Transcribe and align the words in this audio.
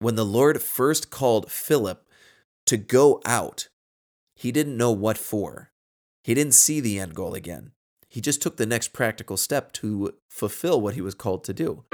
when 0.00 0.14
the 0.14 0.24
Lord 0.24 0.62
first 0.62 1.10
called 1.10 1.50
Philip 1.50 2.06
to 2.66 2.76
go 2.76 3.20
out, 3.24 3.68
he 4.36 4.52
didn't 4.52 4.76
know 4.76 4.92
what 4.92 5.18
for. 5.18 5.72
He 6.22 6.34
didn't 6.34 6.54
see 6.54 6.80
the 6.80 6.98
end 6.98 7.14
goal 7.14 7.34
again. 7.34 7.72
He 8.08 8.20
just 8.20 8.40
took 8.40 8.56
the 8.56 8.66
next 8.66 8.92
practical 8.92 9.36
step 9.36 9.72
to 9.72 10.14
fulfill 10.28 10.80
what 10.80 10.94
he 10.94 11.00
was 11.00 11.14
called 11.14 11.44
to 11.44 11.52
do. 11.52 11.84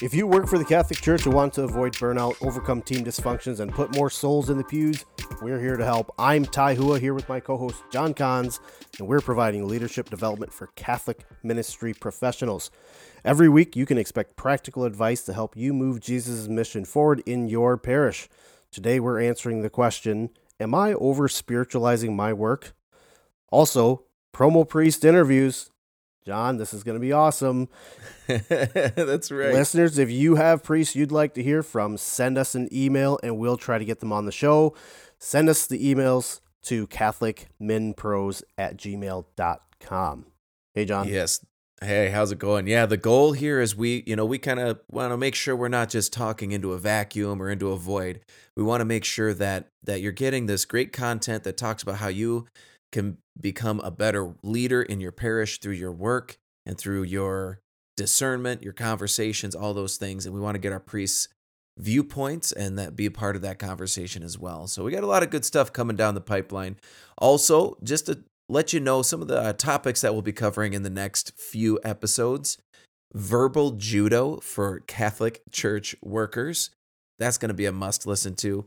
If 0.00 0.14
you 0.14 0.28
work 0.28 0.46
for 0.46 0.58
the 0.58 0.64
Catholic 0.64 1.00
Church 1.00 1.26
and 1.26 1.34
want 1.34 1.54
to 1.54 1.64
avoid 1.64 1.92
burnout, 1.94 2.36
overcome 2.40 2.82
team 2.82 3.04
dysfunctions, 3.04 3.58
and 3.58 3.72
put 3.72 3.96
more 3.96 4.08
souls 4.08 4.48
in 4.48 4.56
the 4.56 4.62
pews, 4.62 5.04
we're 5.42 5.58
here 5.58 5.76
to 5.76 5.84
help. 5.84 6.14
I'm 6.16 6.44
Ty 6.44 6.76
Hua 6.76 7.00
here 7.00 7.14
with 7.14 7.28
my 7.28 7.40
co 7.40 7.56
host 7.56 7.82
John 7.90 8.14
Kahns, 8.14 8.60
and 9.00 9.08
we're 9.08 9.20
providing 9.20 9.66
leadership 9.66 10.08
development 10.08 10.52
for 10.52 10.68
Catholic 10.76 11.24
ministry 11.42 11.94
professionals. 11.94 12.70
Every 13.24 13.48
week, 13.48 13.74
you 13.74 13.86
can 13.86 13.98
expect 13.98 14.36
practical 14.36 14.84
advice 14.84 15.22
to 15.24 15.32
help 15.32 15.56
you 15.56 15.74
move 15.74 15.98
Jesus' 15.98 16.46
mission 16.46 16.84
forward 16.84 17.20
in 17.26 17.48
your 17.48 17.76
parish. 17.76 18.28
Today, 18.70 19.00
we're 19.00 19.20
answering 19.20 19.62
the 19.62 19.70
question 19.70 20.30
Am 20.60 20.76
I 20.76 20.94
over 20.94 21.26
spiritualizing 21.26 22.14
my 22.14 22.32
work? 22.32 22.72
Also, 23.50 24.04
promo 24.32 24.68
priest 24.68 25.04
interviews. 25.04 25.70
John, 26.28 26.58
this 26.58 26.74
is 26.74 26.82
going 26.82 26.96
to 26.96 27.00
be 27.00 27.10
awesome. 27.10 27.70
That's 28.26 29.30
right. 29.30 29.54
Listeners, 29.54 29.96
if 29.96 30.10
you 30.10 30.34
have 30.34 30.62
priests 30.62 30.94
you'd 30.94 31.10
like 31.10 31.32
to 31.32 31.42
hear 31.42 31.62
from, 31.62 31.96
send 31.96 32.36
us 32.36 32.54
an 32.54 32.68
email 32.70 33.18
and 33.22 33.38
we'll 33.38 33.56
try 33.56 33.78
to 33.78 33.84
get 33.86 34.00
them 34.00 34.12
on 34.12 34.26
the 34.26 34.30
show. 34.30 34.74
Send 35.18 35.48
us 35.48 35.66
the 35.66 35.82
emails 35.82 36.40
to 36.64 36.86
catholicminpros 36.88 38.42
at 38.58 38.76
gmail.com. 38.76 40.26
Hey, 40.74 40.84
John. 40.84 41.08
Yes. 41.08 41.42
Hey, 41.80 42.10
how's 42.10 42.30
it 42.30 42.38
going? 42.38 42.66
Yeah, 42.66 42.84
the 42.84 42.98
goal 42.98 43.32
here 43.32 43.58
is 43.62 43.74
we, 43.74 44.02
you 44.06 44.14
know, 44.14 44.26
we 44.26 44.36
kind 44.36 44.60
of 44.60 44.80
want 44.90 45.10
to 45.10 45.16
make 45.16 45.34
sure 45.34 45.56
we're 45.56 45.68
not 45.68 45.88
just 45.88 46.12
talking 46.12 46.52
into 46.52 46.74
a 46.74 46.78
vacuum 46.78 47.40
or 47.40 47.48
into 47.48 47.70
a 47.70 47.78
void. 47.78 48.20
We 48.54 48.62
want 48.62 48.82
to 48.82 48.84
make 48.84 49.06
sure 49.06 49.32
that 49.32 49.70
that 49.84 50.02
you're 50.02 50.12
getting 50.12 50.44
this 50.44 50.66
great 50.66 50.92
content 50.92 51.44
that 51.44 51.56
talks 51.56 51.82
about 51.82 51.96
how 51.96 52.08
you 52.08 52.48
can 52.92 53.18
become 53.40 53.80
a 53.80 53.90
better 53.90 54.34
leader 54.42 54.82
in 54.82 55.00
your 55.00 55.12
parish 55.12 55.60
through 55.60 55.74
your 55.74 55.92
work 55.92 56.38
and 56.66 56.78
through 56.78 57.02
your 57.02 57.60
discernment, 57.96 58.62
your 58.62 58.72
conversations, 58.72 59.54
all 59.54 59.74
those 59.74 59.96
things. 59.96 60.24
And 60.24 60.34
we 60.34 60.40
want 60.40 60.54
to 60.54 60.60
get 60.60 60.72
our 60.72 60.80
priests' 60.80 61.28
viewpoints 61.78 62.52
and 62.52 62.78
that 62.78 62.96
be 62.96 63.06
a 63.06 63.10
part 63.10 63.36
of 63.36 63.42
that 63.42 63.58
conversation 63.58 64.22
as 64.22 64.38
well. 64.38 64.66
So 64.66 64.84
we 64.84 64.92
got 64.92 65.04
a 65.04 65.08
lot 65.08 65.22
of 65.22 65.30
good 65.30 65.44
stuff 65.44 65.72
coming 65.72 65.96
down 65.96 66.14
the 66.14 66.20
pipeline. 66.20 66.76
Also, 67.18 67.76
just 67.82 68.06
to 68.06 68.24
let 68.48 68.72
you 68.72 68.80
know 68.80 69.02
some 69.02 69.20
of 69.20 69.28
the 69.28 69.38
uh, 69.38 69.52
topics 69.52 70.00
that 70.00 70.12
we'll 70.12 70.22
be 70.22 70.32
covering 70.32 70.72
in 70.72 70.82
the 70.82 70.90
next 70.90 71.38
few 71.38 71.78
episodes 71.84 72.58
verbal 73.14 73.72
judo 73.72 74.38
for 74.38 74.80
Catholic 74.80 75.42
church 75.50 75.96
workers. 76.02 76.70
That's 77.18 77.38
going 77.38 77.48
to 77.48 77.54
be 77.54 77.66
a 77.66 77.72
must 77.72 78.06
listen 78.06 78.34
to 78.36 78.66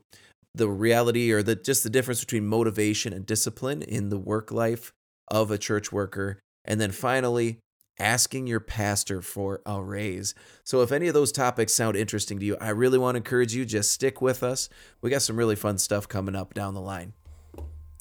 the 0.54 0.70
reality 0.70 1.32
or 1.32 1.42
the 1.42 1.56
just 1.56 1.84
the 1.84 1.90
difference 1.90 2.20
between 2.20 2.46
motivation 2.46 3.14
and 3.14 3.26
discipline 3.26 3.82
in 3.82 4.10
the 4.10 4.18
work 4.20 4.52
life 4.52 4.92
of 5.30 5.52
a 5.52 5.58
church 5.58 5.92
worker. 5.92 6.40
And 6.66 6.80
then 6.80 6.92
finally, 6.92 7.60
asking 8.00 8.48
your 8.48 8.60
pastor 8.60 9.22
for 9.22 9.62
a 9.66 9.82
raise. 9.82 10.34
So 10.64 10.82
if 10.82 10.92
any 10.92 11.08
of 11.08 11.14
those 11.14 11.32
topics 11.32 11.74
sound 11.74 11.96
interesting 11.96 12.40
to 12.40 12.46
you, 12.46 12.58
I 12.60 12.70
really 12.70 12.98
want 12.98 13.16
to 13.16 13.18
encourage 13.18 13.54
you 13.54 13.66
just 13.66 13.92
stick 13.92 14.22
with 14.22 14.44
us. 14.44 14.70
We 15.02 15.10
got 15.10 15.22
some 15.22 15.38
really 15.38 15.56
fun 15.56 15.78
stuff 15.78 16.08
coming 16.08 16.36
up 16.36 16.54
down 16.54 16.74
the 16.74 16.82
line. 16.82 17.14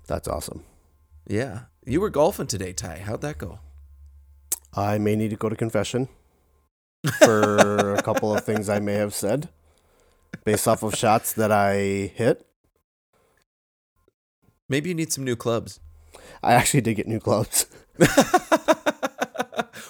That's 0.07 0.29
awesome. 0.29 0.65
Yeah. 1.27 1.61
You 1.85 2.01
were 2.01 2.11
golfing 2.11 2.47
today, 2.47 2.73
Ty. 2.73 2.99
How'd 2.99 3.21
that 3.21 3.39
go? 3.39 3.61
I 4.75 4.99
may 4.99 5.17
need 5.17 5.31
to 5.31 5.37
go 5.37 5.49
to 5.49 5.57
confession 5.57 6.09
for 7.19 7.95
a 7.95 8.03
couple 8.03 8.35
of 8.35 8.45
things 8.45 8.69
I 8.69 8.81
may 8.81 8.95
have 8.95 9.15
said 9.15 9.49
based 10.45 10.67
off 10.69 10.83
of 10.83 10.95
shots 10.95 11.33
that 11.35 11.51
I 11.53 11.75
hit. 12.15 12.47
Maybe 14.69 14.89
you 14.89 14.95
need 14.95 15.13
some 15.13 15.25
new 15.25 15.37
clubs. 15.37 15.81
I 16.43 16.55
actually 16.55 16.81
did 16.83 16.95
get 16.95 17.07
new 17.09 17.21
clubs. 17.21 17.67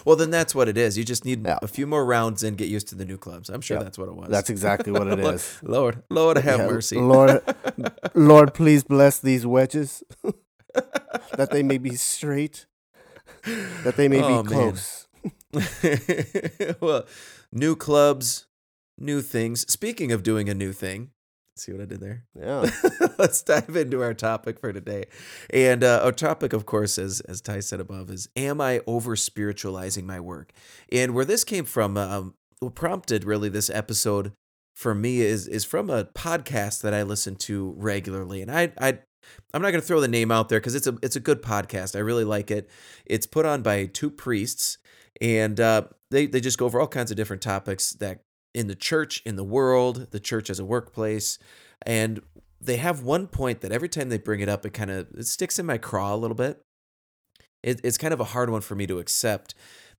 well, 0.05 0.17
then 0.17 0.31
that's 0.31 0.55
what 0.55 0.69
it 0.69 0.77
is. 0.79 0.97
You 0.97 1.05
just 1.05 1.25
need 1.25 1.45
Yeah. 1.45 1.59
a 1.63 1.69
few 1.69 1.87
more 1.87 2.05
rounds 2.05 2.43
and 2.43 2.57
get 2.57 2.69
used 2.69 2.89
to 2.89 2.95
the 2.95 3.05
new 3.05 3.19
clubs. 3.19 3.51
I'm 3.51 3.61
sure 3.61 3.77
Yeah. 3.77 3.83
that's 3.85 3.99
what 3.99 4.09
it 4.09 4.15
was. 4.15 4.29
That's 4.31 4.51
exactly 4.51 4.93
what 4.93 5.07
it 5.07 5.19
is. 5.35 5.59
Lord, 5.63 6.03
Lord 6.09 6.39
have 6.39 6.61
Yeah, 6.61 6.67
mercy. 6.67 6.97
Lord, 6.97 7.43
Lord, 8.15 8.55
please 8.55 8.83
bless 8.83 9.19
these 9.19 9.47
wedges 9.47 10.03
that 11.37 11.51
they 11.51 11.63
may 11.63 11.79
be 11.79 11.95
straight, 11.97 12.67
that 13.85 13.97
they 13.97 14.09
may 14.09 14.23
Oh, 14.23 14.43
be 14.43 14.49
close. 14.49 15.07
well, 16.81 17.05
new 17.53 17.77
clubs, 17.77 18.47
new 19.01 19.23
things. 19.23 19.71
Speaking 19.73 20.13
of 20.13 20.23
doing 20.23 20.49
a 20.49 20.55
new 20.55 20.73
thing, 20.73 21.11
see 21.57 21.73
what 21.73 21.81
I 21.81 21.85
did 21.85 22.01
there? 22.01 22.25
Yeah. 22.39 22.71
Let's 23.19 23.43
dive 23.43 23.77
into 23.77 24.03
our 24.03 24.15
topic 24.15 24.59
for 24.59 24.73
today. 24.73 25.05
And 25.51 25.85
uh, 25.85 26.01
our 26.03 26.13
topic, 26.13 26.53
of 26.53 26.67
course, 26.67 26.99
as, 26.99 27.21
as 27.21 27.41
Ty 27.41 27.61
said 27.61 27.81
above, 27.81 28.11
is 28.11 28.29
Am 28.37 28.61
I 28.61 28.81
over 28.87 29.17
spiritualizing 29.17 30.07
my 30.07 30.21
work? 30.21 30.53
And 30.91 31.15
where 31.15 31.25
this 31.25 31.45
came 31.45 31.65
from, 31.65 31.97
um, 31.97 32.35
what 32.61 32.75
prompted 32.75 33.25
really 33.25 33.49
this 33.49 33.71
episode 33.71 34.33
for 34.75 34.95
me 34.95 35.21
is 35.21 35.47
is 35.47 35.65
from 35.65 35.91
a 35.91 36.05
podcast 36.05 36.81
that 36.83 36.95
I 36.95 37.03
listen 37.03 37.37
to 37.37 37.75
regularly. 37.77 38.41
And 38.41 38.51
I, 38.51 38.73
I 38.81 38.99
I'm 39.53 39.63
not 39.63 39.71
going 39.71 39.81
to 39.81 39.87
throw 39.87 40.01
the 40.01 40.09
name 40.09 40.31
out 40.31 40.49
there 40.49 40.61
because 40.61 40.75
it's 40.75 40.87
a 40.87 40.97
it's 41.03 41.17
a 41.17 41.21
good 41.21 41.43
podcast. 41.43 41.97
I 41.97 42.01
really 42.01 42.25
like 42.25 42.51
it. 42.51 42.69
It's 43.05 43.27
put 43.27 43.47
on 43.47 43.63
by 43.63 43.87
two 43.87 44.11
priests, 44.11 44.79
and 45.21 45.61
uh, 45.61 45.83
they 46.11 46.27
they 46.27 46.41
just 46.41 46.59
go 46.59 46.67
over 46.67 46.81
all 46.81 46.89
kinds 46.89 47.11
of 47.11 47.17
different 47.17 47.43
topics 47.43 47.93
that 47.95 48.23
in 48.55 48.67
the 48.67 48.75
church, 48.75 49.23
in 49.25 49.37
the 49.37 49.45
world, 49.45 50.09
the 50.11 50.21
church 50.21 50.51
as 50.51 50.59
a 50.59 50.65
workplace, 50.65 51.39
and 51.87 52.21
they 52.61 52.77
have 52.77 53.03
one 53.03 53.27
point 53.27 53.61
that 53.61 53.73
every 53.73 53.89
time 53.89 54.09
they 54.09 54.19
bring 54.19 54.41
it 54.41 54.49
up, 54.49 54.67
it 54.67 54.73
kind 54.73 54.91
of 54.91 55.09
it 55.17 55.27
sticks 55.27 55.59
in 55.59 55.67
my 55.67 55.79
craw 55.79 56.15
a 56.15 56.17
little 56.17 56.35
bit. 56.35 56.63
It, 57.63 57.81
it's 57.85 57.99
kind 57.99 58.15
of 58.15 58.21
a 58.21 58.25
hard 58.25 58.51
one 58.51 58.63
for 58.63 58.75
me 58.75 58.87
to 58.87 58.99
accept, 58.99 59.55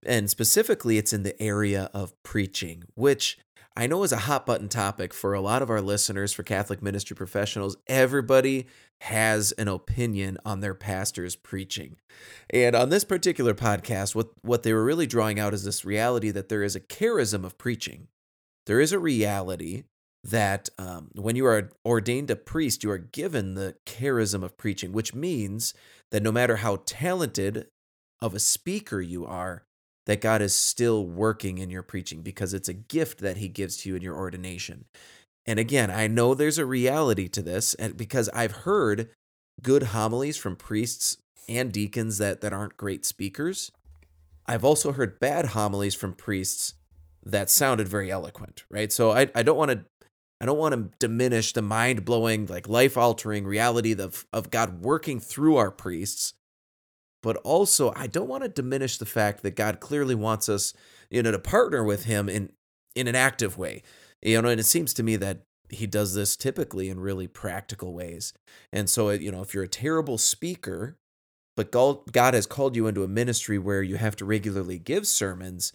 and 0.05 0.29
specifically, 0.29 0.97
it's 0.97 1.13
in 1.13 1.23
the 1.23 1.39
area 1.41 1.89
of 1.93 2.13
preaching, 2.23 2.83
which 2.95 3.37
I 3.77 3.87
know 3.87 4.03
is 4.03 4.11
a 4.11 4.17
hot 4.17 4.45
button 4.45 4.67
topic 4.67 5.13
for 5.13 5.33
a 5.33 5.41
lot 5.41 5.61
of 5.61 5.69
our 5.69 5.81
listeners, 5.81 6.33
for 6.33 6.43
Catholic 6.43 6.81
ministry 6.81 7.15
professionals. 7.15 7.77
Everybody 7.87 8.67
has 9.01 9.53
an 9.53 9.67
opinion 9.67 10.37
on 10.43 10.59
their 10.59 10.75
pastor's 10.75 11.35
preaching. 11.35 11.95
And 12.49 12.75
on 12.75 12.89
this 12.89 13.05
particular 13.05 13.53
podcast, 13.53 14.13
what, 14.13 14.27
what 14.41 14.63
they 14.63 14.73
were 14.73 14.83
really 14.83 15.07
drawing 15.07 15.39
out 15.39 15.53
is 15.53 15.63
this 15.63 15.85
reality 15.85 16.31
that 16.31 16.49
there 16.49 16.63
is 16.63 16.75
a 16.75 16.81
charism 16.81 17.45
of 17.45 17.57
preaching. 17.57 18.07
There 18.65 18.79
is 18.79 18.91
a 18.91 18.99
reality 18.99 19.83
that 20.23 20.69
um, 20.77 21.09
when 21.15 21.35
you 21.35 21.45
are 21.45 21.71
ordained 21.85 22.29
a 22.29 22.35
priest, 22.35 22.83
you 22.83 22.91
are 22.91 22.97
given 22.97 23.55
the 23.55 23.75
charism 23.85 24.43
of 24.43 24.57
preaching, 24.57 24.91
which 24.91 25.15
means 25.15 25.73
that 26.11 26.21
no 26.21 26.31
matter 26.31 26.57
how 26.57 26.83
talented 26.85 27.67
of 28.21 28.35
a 28.35 28.39
speaker 28.39 29.01
you 29.01 29.25
are, 29.25 29.63
that 30.05 30.21
God 30.21 30.41
is 30.41 30.53
still 30.53 31.05
working 31.05 31.57
in 31.57 31.69
your 31.69 31.83
preaching 31.83 32.21
because 32.21 32.53
it's 32.53 32.69
a 32.69 32.73
gift 32.73 33.19
that 33.19 33.37
He 33.37 33.47
gives 33.47 33.77
to 33.77 33.89
you 33.89 33.95
in 33.95 34.01
your 34.01 34.15
ordination. 34.15 34.85
And 35.45 35.57
again, 35.57 35.89
I 35.89 36.07
know 36.07 36.33
there's 36.33 36.59
a 36.59 36.65
reality 36.65 37.27
to 37.29 37.41
this, 37.41 37.75
because 37.95 38.29
I've 38.29 38.51
heard 38.51 39.09
good 39.63 39.83
homilies 39.83 40.37
from 40.37 40.55
priests 40.55 41.17
and 41.49 41.71
deacons 41.71 42.19
that, 42.19 42.41
that 42.41 42.53
aren't 42.53 42.77
great 42.77 43.05
speakers. 43.05 43.71
I've 44.45 44.65
also 44.65 44.91
heard 44.91 45.19
bad 45.19 45.47
homilies 45.47 45.95
from 45.95 46.13
priests 46.13 46.75
that 47.23 47.49
sounded 47.49 47.87
very 47.87 48.11
eloquent, 48.11 48.63
right? 48.69 48.91
So 48.91 49.11
I, 49.11 49.29
I 49.35 49.43
don't 49.43 49.57
want 49.57 49.71
to 49.71 49.85
I 50.39 50.45
don't 50.45 50.57
want 50.57 50.73
to 50.73 50.89
diminish 50.99 51.53
the 51.53 51.61
mind 51.61 52.03
blowing, 52.03 52.47
like 52.47 52.67
life 52.67 52.97
altering 52.97 53.45
reality 53.45 53.93
of, 53.93 54.25
of 54.33 54.49
God 54.49 54.81
working 54.81 55.19
through 55.19 55.57
our 55.57 55.69
priests 55.69 56.33
but 57.21 57.37
also 57.37 57.93
I 57.95 58.07
don't 58.07 58.27
want 58.27 58.43
to 58.43 58.49
diminish 58.49 58.97
the 58.97 59.05
fact 59.05 59.43
that 59.43 59.55
God 59.55 59.79
clearly 59.79 60.15
wants 60.15 60.49
us, 60.49 60.73
you 61.09 61.21
know, 61.23 61.31
to 61.31 61.39
partner 61.39 61.83
with 61.83 62.05
him 62.05 62.27
in 62.27 62.51
in 62.95 63.07
an 63.07 63.15
active 63.15 63.57
way. 63.57 63.83
You 64.21 64.41
know, 64.41 64.49
and 64.49 64.59
it 64.59 64.65
seems 64.65 64.93
to 64.95 65.03
me 65.03 65.15
that 65.17 65.41
he 65.69 65.87
does 65.87 66.13
this 66.13 66.35
typically 66.35 66.89
in 66.89 66.99
really 66.99 67.27
practical 67.27 67.93
ways. 67.93 68.33
And 68.73 68.89
so, 68.89 69.09
you 69.09 69.31
know, 69.31 69.41
if 69.41 69.53
you're 69.53 69.63
a 69.63 69.69
terrible 69.69 70.17
speaker, 70.17 70.97
but 71.55 71.71
God 71.71 72.11
God 72.11 72.33
has 72.33 72.45
called 72.45 72.75
you 72.75 72.87
into 72.87 73.03
a 73.03 73.07
ministry 73.07 73.57
where 73.57 73.83
you 73.83 73.97
have 73.97 74.15
to 74.17 74.25
regularly 74.25 74.79
give 74.79 75.07
sermons, 75.07 75.73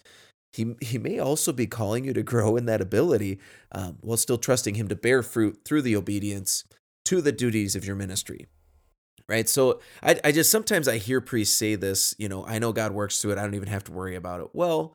he, 0.57 0.75
he 0.81 0.97
may 0.97 1.19
also 1.19 1.53
be 1.53 1.67
calling 1.67 2.03
you 2.03 2.13
to 2.13 2.23
grow 2.23 2.55
in 2.57 2.65
that 2.65 2.81
ability 2.81 3.39
um, 3.71 3.97
while 4.01 4.17
still 4.17 4.37
trusting 4.37 4.75
him 4.75 4.87
to 4.87 4.95
bear 4.95 5.23
fruit 5.23 5.59
through 5.63 5.83
the 5.83 5.95
obedience 5.95 6.63
to 7.05 7.21
the 7.21 7.31
duties 7.31 7.75
of 7.75 7.85
your 7.85 7.95
ministry 7.95 8.47
right 9.29 9.47
so 9.47 9.79
I, 10.03 10.19
I 10.23 10.31
just 10.31 10.51
sometimes 10.51 10.87
i 10.87 10.97
hear 10.97 11.21
priests 11.21 11.55
say 11.55 11.75
this 11.75 12.15
you 12.17 12.27
know 12.27 12.45
i 12.45 12.59
know 12.59 12.73
god 12.73 12.91
works 12.91 13.21
through 13.21 13.31
it 13.31 13.37
i 13.37 13.43
don't 13.43 13.55
even 13.55 13.69
have 13.69 13.85
to 13.85 13.91
worry 13.91 14.15
about 14.15 14.41
it 14.41 14.49
well 14.53 14.93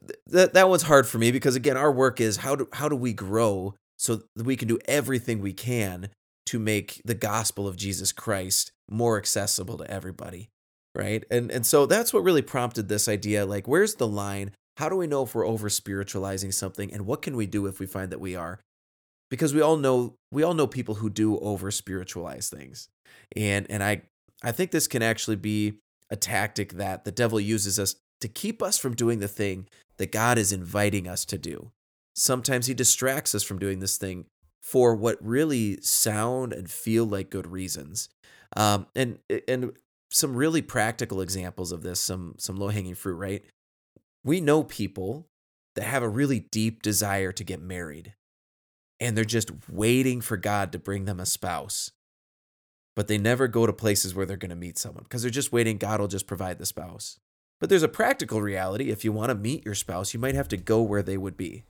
th- 0.00 0.18
that 0.28 0.54
that 0.54 0.68
one's 0.68 0.82
hard 0.82 1.06
for 1.06 1.18
me 1.18 1.30
because 1.30 1.56
again 1.56 1.76
our 1.76 1.92
work 1.92 2.20
is 2.20 2.38
how 2.38 2.56
do 2.56 2.68
how 2.72 2.88
do 2.88 2.96
we 2.96 3.12
grow 3.12 3.74
so 3.98 4.22
that 4.36 4.46
we 4.46 4.56
can 4.56 4.68
do 4.68 4.78
everything 4.86 5.40
we 5.40 5.52
can 5.52 6.08
to 6.48 6.58
make 6.58 7.02
the 7.04 7.14
gospel 7.14 7.68
of 7.68 7.76
Jesus 7.76 8.10
Christ 8.10 8.72
more 8.88 9.18
accessible 9.18 9.76
to 9.76 9.90
everybody, 9.90 10.48
right? 10.94 11.22
And 11.30 11.50
and 11.50 11.66
so 11.66 11.84
that's 11.84 12.14
what 12.14 12.22
really 12.24 12.40
prompted 12.40 12.88
this 12.88 13.06
idea 13.06 13.44
like 13.44 13.68
where's 13.68 13.96
the 13.96 14.06
line? 14.06 14.52
How 14.78 14.88
do 14.88 14.94
we 14.94 15.08
know 15.08 15.24
if 15.24 15.34
we're 15.34 15.44
over 15.44 15.68
spiritualizing 15.68 16.52
something 16.52 16.92
and 16.92 17.04
what 17.04 17.20
can 17.20 17.36
we 17.36 17.46
do 17.46 17.66
if 17.66 17.80
we 17.80 17.86
find 17.86 18.12
that 18.12 18.20
we 18.20 18.36
are? 18.36 18.60
Because 19.28 19.52
we 19.52 19.60
all 19.60 19.76
know 19.76 20.14
we 20.30 20.44
all 20.44 20.54
know 20.54 20.68
people 20.68 20.94
who 20.94 21.10
do 21.10 21.36
over 21.40 21.72
spiritualize 21.72 22.48
things. 22.48 22.88
And 23.34 23.66
and 23.68 23.82
I 23.82 24.02
I 24.40 24.52
think 24.52 24.70
this 24.70 24.86
can 24.86 25.02
actually 25.02 25.34
be 25.34 25.80
a 26.10 26.16
tactic 26.16 26.74
that 26.74 27.04
the 27.04 27.10
devil 27.10 27.40
uses 27.40 27.80
us 27.80 27.96
to 28.20 28.28
keep 28.28 28.62
us 28.62 28.78
from 28.78 28.94
doing 28.94 29.18
the 29.18 29.26
thing 29.26 29.66
that 29.96 30.12
God 30.12 30.38
is 30.38 30.52
inviting 30.52 31.08
us 31.08 31.24
to 31.24 31.38
do. 31.38 31.72
Sometimes 32.14 32.66
he 32.66 32.74
distracts 32.74 33.34
us 33.34 33.42
from 33.42 33.58
doing 33.58 33.80
this 33.80 33.96
thing 33.96 34.26
for 34.62 34.94
what 34.94 35.18
really 35.20 35.80
sound 35.80 36.52
and 36.52 36.70
feel 36.70 37.04
like 37.04 37.30
good 37.30 37.48
reasons. 37.48 38.10
Um, 38.56 38.86
and 38.94 39.18
and 39.48 39.72
some 40.08 40.36
really 40.36 40.62
practical 40.62 41.20
examples 41.20 41.72
of 41.72 41.82
this, 41.82 41.98
some 41.98 42.36
some 42.38 42.56
low 42.56 42.68
hanging 42.68 42.94
fruit, 42.94 43.16
right? 43.16 43.42
We 44.24 44.40
know 44.40 44.62
people 44.62 45.26
that 45.74 45.84
have 45.84 46.02
a 46.02 46.08
really 46.08 46.40
deep 46.40 46.82
desire 46.82 47.32
to 47.32 47.44
get 47.44 47.60
married, 47.60 48.14
and 48.98 49.16
they're 49.16 49.24
just 49.24 49.50
waiting 49.68 50.20
for 50.20 50.36
God 50.36 50.72
to 50.72 50.78
bring 50.78 51.04
them 51.04 51.20
a 51.20 51.26
spouse 51.26 51.92
but 52.98 53.06
they 53.06 53.16
never 53.16 53.46
go 53.46 53.64
to 53.64 53.72
places 53.72 54.12
where 54.12 54.26
they're 54.26 54.36
going 54.36 54.50
to 54.50 54.56
meet 54.56 54.76
someone 54.76 55.04
because 55.04 55.22
they're 55.22 55.30
just 55.30 55.52
waiting 55.52 55.78
God 55.78 56.00
will 56.00 56.08
just 56.08 56.26
provide 56.26 56.58
the 56.58 56.66
spouse. 56.66 57.20
But 57.60 57.70
there's 57.70 57.84
a 57.84 57.88
practical 57.88 58.42
reality. 58.42 58.90
If 58.90 59.04
you 59.04 59.12
want 59.12 59.28
to 59.28 59.36
meet 59.36 59.64
your 59.64 59.76
spouse, 59.76 60.12
you 60.12 60.18
might 60.18 60.34
have 60.34 60.48
to 60.48 60.56
go 60.56 60.82
where 60.82 61.04
they 61.04 61.16
would 61.16 61.36
be. 61.36 61.62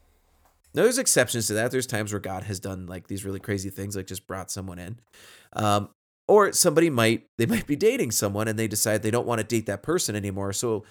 Now, 0.72 0.84
there's 0.84 0.96
exceptions 0.96 1.46
to 1.48 1.52
that. 1.52 1.70
There's 1.70 1.86
times 1.86 2.14
where 2.14 2.18
God 2.18 2.44
has 2.44 2.58
done 2.58 2.86
like 2.86 3.08
these 3.08 3.26
really 3.26 3.40
crazy 3.40 3.68
things, 3.68 3.94
like 3.94 4.06
just 4.06 4.26
brought 4.26 4.50
someone 4.50 4.78
in. 4.78 5.00
Um, 5.52 5.90
or 6.26 6.50
somebody 6.54 6.88
might 6.88 7.26
they 7.36 7.44
might 7.44 7.66
be 7.66 7.76
dating 7.76 8.12
someone 8.12 8.48
and 8.48 8.58
they 8.58 8.66
decide 8.66 9.02
they 9.02 9.10
don't 9.10 9.26
want 9.26 9.40
to 9.40 9.46
date 9.46 9.66
that 9.66 9.82
person 9.82 10.16
anymore. 10.16 10.54
So 10.54 10.84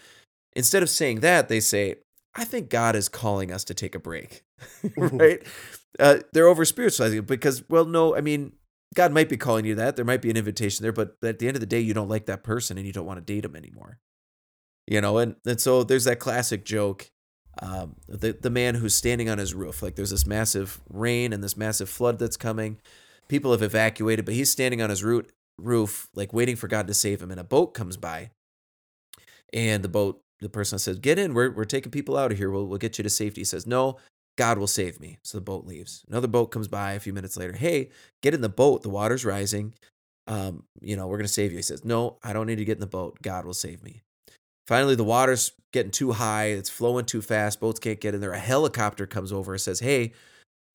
instead 0.58 0.84
of 0.84 0.90
saying 0.90 1.22
that, 1.22 1.48
they 1.48 1.62
say, 1.62 1.96
"I 2.36 2.44
think 2.44 2.70
God 2.70 2.96
is 2.96 3.08
calling 3.08 3.52
us 3.52 3.64
to 3.66 3.74
take 3.74 3.96
a 3.96 4.00
break." 4.00 4.44
right? 4.98 5.42
Uh, 6.00 6.18
they're 6.34 6.48
over 6.48 6.66
spiritualizing 6.66 7.20
it 7.20 7.28
because, 7.28 7.64
well, 7.70 7.86
no, 7.86 8.16
I 8.16 8.22
mean, 8.22 8.54
God 8.96 9.12
might 9.12 9.30
be 9.30 9.38
calling 9.38 9.66
you 9.66 9.76
that. 9.76 9.96
There 9.96 10.06
might 10.06 10.22
be 10.22 10.30
an 10.30 10.38
invitation 10.38 10.84
there, 10.84 10.92
but 10.92 11.16
at 11.24 11.40
the 11.40 11.48
end 11.48 11.56
of 11.56 11.62
the 11.62 11.68
day, 11.68 11.80
you 11.80 11.94
don't 11.94 12.10
like 12.10 12.26
that 12.26 12.44
person 12.44 12.78
and 12.78 12.86
you 12.86 12.94
don't 12.94 13.06
want 13.06 13.18
to 13.18 13.34
date 13.34 13.42
them 13.42 13.56
anymore. 13.56 14.00
You 14.88 15.02
know, 15.02 15.18
and, 15.18 15.36
and 15.46 15.60
so 15.60 15.84
there's 15.84 16.06
that 16.06 16.20
classic 16.20 16.64
joke. 16.66 17.10
Um, 17.62 17.96
the, 18.08 18.38
the 18.40 18.50
man 18.50 18.76
who's 18.76 18.94
standing 18.94 19.30
on 19.30 19.40
his 19.40 19.54
roof, 19.54 19.82
like 19.82 19.96
there's 19.96 20.12
this 20.12 20.26
massive 20.26 20.80
rain 20.90 21.34
and 21.34 21.44
this 21.44 21.58
massive 21.58 21.90
flood 21.90 22.20
that's 22.20 22.38
coming. 22.38 22.78
People 23.28 23.52
have 23.52 23.64
evacuated, 23.64 24.26
but 24.26 24.36
he's 24.36 24.50
standing 24.50 24.82
on 24.82 24.90
his 24.90 25.04
root, 25.04 25.32
roof, 25.58 26.08
like 26.16 26.32
waiting 26.34 26.56
for 26.56 26.68
God 26.68 26.88
to 26.88 26.94
save 26.94 27.22
him. 27.22 27.32
And 27.32 27.40
a 27.40 27.44
boat 27.44 27.74
comes 27.74 27.98
by. 27.98 28.30
And 29.52 29.84
the 29.84 29.90
boat, 29.90 30.22
the 30.40 30.50
person 30.50 30.80
says, 30.80 31.00
Get 31.00 31.20
in, 31.20 31.34
we're, 31.34 31.52
we're 31.52 31.66
taking 31.66 31.92
people 31.92 32.18
out 32.18 32.32
of 32.32 32.38
here. 32.38 32.50
We'll, 32.50 32.68
we'll 32.68 32.78
get 32.78 32.98
you 32.98 33.04
to 33.04 33.10
safety. 33.10 33.42
He 33.42 33.46
says, 33.46 33.66
No, 33.68 33.98
God 34.38 34.58
will 34.58 34.68
save 34.68 35.00
me. 35.00 35.18
So 35.24 35.38
the 35.38 35.44
boat 35.44 35.66
leaves. 35.66 36.06
Another 36.08 36.28
boat 36.28 36.48
comes 36.48 36.68
by 36.68 36.94
a 36.94 37.00
few 37.00 37.14
minutes 37.14 37.38
later. 37.38 37.54
Hey, 37.54 37.90
get 38.22 38.34
in 38.34 38.42
the 38.42 38.50
boat. 38.50 38.84
The 38.84 38.90
water's 38.90 39.26
rising. 39.26 39.74
Um, 40.28 40.64
you 40.82 40.96
know, 40.96 41.08
we're 41.08 41.18
going 41.18 41.28
to 41.28 41.34
save 41.34 41.52
you. 41.52 41.58
He 41.58 41.64
says, 41.64 41.84
No, 41.84 42.18
I 42.24 42.34
don't 42.34 42.48
need 42.48 42.58
to 42.58 42.66
get 42.66 42.78
in 42.78 42.82
the 42.82 42.88
boat. 42.88 43.22
God 43.22 43.46
will 43.46 43.54
save 43.54 43.84
me. 43.84 44.02
Finally, 44.68 44.96
the 44.96 45.04
water's 45.04 45.54
getting 45.72 45.92
too 45.92 46.12
high. 46.12 46.48
It's 46.48 46.70
flowing 46.70 47.06
too 47.06 47.22
fast. 47.22 47.60
Boats 47.60 47.80
can't 47.80 48.02
get 48.02 48.14
in 48.14 48.22
there. 48.22 48.34
A 48.34 48.40
helicopter 48.40 49.08
comes 49.08 49.32
over 49.32 49.54
and 49.54 49.62
says, 49.62 49.80
Hey, 49.80 50.14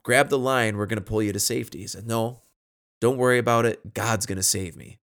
grab 0.03 0.29
the 0.29 0.39
line. 0.39 0.77
We're 0.77 0.87
going 0.87 0.99
to 0.99 1.05
pull 1.05 1.23
you 1.23 1.33
to 1.33 1.41
safety. 1.41 1.79
He 1.79 1.87
said, 1.87 2.07
No, 2.07 2.43
don't 3.01 3.19
worry 3.19 3.39
about 3.39 3.67
it. 3.67 3.95
God's 3.95 4.27
going 4.27 4.37
to 4.37 4.43
save 4.43 4.77
me. 4.77 4.99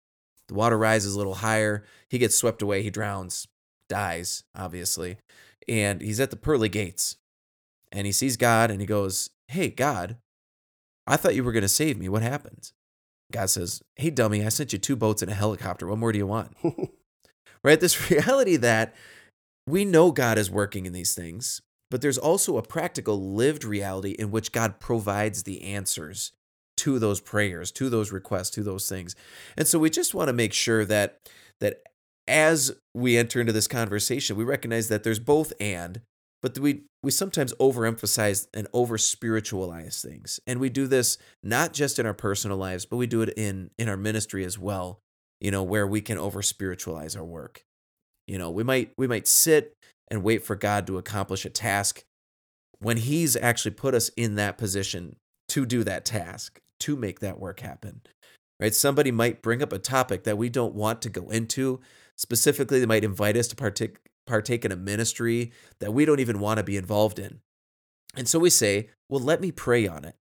The 0.48 0.56
water 0.56 0.78
rises 0.78 1.14
a 1.14 1.18
little 1.18 1.36
higher. 1.36 1.86
He 2.10 2.18
gets 2.18 2.36
swept 2.36 2.62
away. 2.64 2.82
He 2.82 2.90
drowns, 2.90 3.48
dies, 3.90 4.44
obviously. 4.56 5.18
And 5.68 6.02
he's 6.02 6.20
at 6.20 6.32
the 6.32 6.38
pearly 6.38 6.70
gates 6.70 7.18
and 7.92 8.06
he 8.06 8.12
sees 8.12 8.38
God 8.38 8.72
and 8.72 8.80
he 8.80 8.88
goes, 8.88 9.30
Hey, 9.48 9.70
God, 9.70 10.18
I 11.06 11.18
thought 11.18 11.36
you 11.36 11.44
were 11.44 11.52
going 11.52 11.64
to 11.64 11.70
save 11.70 11.98
me. 11.98 12.08
What 12.08 12.22
happened? 12.22 12.72
God 13.32 13.50
says, 13.50 13.82
Hey, 13.96 14.10
dummy, 14.10 14.46
I 14.46 14.50
sent 14.50 14.74
you 14.74 14.80
two 14.80 14.96
boats 14.96 15.22
and 15.22 15.32
a 15.32 15.36
helicopter. 15.36 15.88
What 15.88 16.00
more 16.00 16.12
do 16.12 16.18
you 16.18 16.28
want? 16.28 16.56
right? 17.64 17.80
This 17.80 18.10
reality 18.12 18.56
that 18.58 18.96
we 19.68 19.86
know 19.86 20.12
God 20.12 20.38
is 20.38 20.50
working 20.50 20.86
in 20.86 20.94
these 20.94 21.14
things, 21.14 21.62
but 21.92 22.02
there's 22.02 22.18
also 22.18 22.58
a 22.58 22.64
practical 22.64 23.34
lived 23.34 23.64
reality 23.64 24.12
in 24.12 24.32
which 24.32 24.52
God 24.52 24.80
provides 24.80 25.44
the 25.44 25.62
answers 25.64 26.32
to 26.78 26.98
those 26.98 27.20
prayers, 27.20 27.72
to 27.74 27.90
those 27.90 28.12
requests, 28.12 28.52
to 28.52 28.64
those 28.64 28.88
things. 28.88 29.16
And 29.58 29.68
so 29.68 29.78
we 29.80 29.90
just 29.90 30.16
want 30.16 30.30
to 30.30 30.34
make 30.34 30.54
sure 30.54 30.86
that 30.86 31.18
that 31.60 31.82
as 32.30 32.72
we 32.94 33.18
enter 33.18 33.42
into 33.42 33.52
this 33.52 33.68
conversation, 33.68 34.38
we 34.38 34.44
recognize 34.44 34.88
that 34.88 35.04
there's 35.04 35.20
both 35.20 35.52
and 35.60 36.02
but 36.42 36.58
we 36.58 36.84
we 37.04 37.12
sometimes 37.12 37.54
overemphasize 37.56 38.48
and 38.54 38.68
over 38.72 38.98
spiritualize 38.98 40.02
things. 40.02 40.40
And 40.48 40.60
we 40.60 40.70
do 40.70 40.88
this 40.88 41.18
not 41.44 41.74
just 41.74 42.00
in 42.00 42.06
our 42.06 42.14
personal 42.14 42.58
lives 42.58 42.86
but 42.86 42.98
we 42.98 43.08
do 43.08 43.22
it 43.22 43.34
in 43.36 43.72
in 43.78 43.90
our 43.90 43.98
ministry 43.98 44.46
as 44.46 44.58
well 44.58 45.00
you 45.42 45.52
know 45.52 45.64
where 45.64 45.88
we 45.88 46.02
can 46.02 46.18
over 46.18 46.42
spiritualize 46.42 47.16
our 47.16 47.26
work. 47.26 47.64
You 48.28 48.38
know 48.38 48.52
we 48.52 48.64
might 48.64 48.92
we 48.98 49.08
might 49.08 49.28
sit 49.28 49.74
and 50.10 50.24
wait 50.24 50.46
for 50.46 50.56
god 50.56 50.88
to 50.88 50.98
accomplish 50.98 51.46
a 51.46 51.50
task 51.50 52.04
when 52.80 52.98
he's 52.98 53.36
actually 53.36 53.72
put 53.72 53.94
us 53.94 54.10
in 54.16 54.36
that 54.36 54.58
position 54.58 55.16
to 55.50 55.66
do 55.66 55.84
that 55.84 56.06
task 56.06 56.60
to 56.80 56.96
make 56.96 57.20
that 57.20 57.40
work 57.40 57.60
happen 57.60 58.02
right? 58.60 58.76
Somebody 58.76 59.12
might 59.12 59.42
bring 59.42 59.64
up 59.64 59.74
a 59.74 59.80
topic 59.80 60.24
that 60.24 60.38
we 60.38 60.50
don't 60.50 60.76
want 60.76 61.02
to 61.04 61.10
go 61.10 61.30
into 61.30 61.80
specifically 62.20 62.82
they 62.82 62.86
might 62.86 63.06
invite 63.06 63.38
us 63.38 63.48
to 63.48 63.56
partake 63.56 63.98
partake 64.28 64.66
in 64.66 64.72
a 64.72 64.76
ministry 64.76 65.52
that 65.80 65.94
we 65.94 66.06
don't 66.06 66.20
even 66.20 66.40
want 66.40 66.58
to 66.58 66.64
be 66.64 66.78
involved 66.78 67.18
in. 67.18 67.40
And 68.16 68.28
so 68.28 68.38
we 68.38 68.52
say, 68.52 68.90
well, 69.08 69.22
let 69.22 69.42
me 69.42 69.52
pray 69.52 69.88
on 69.88 70.06
it 70.06 70.16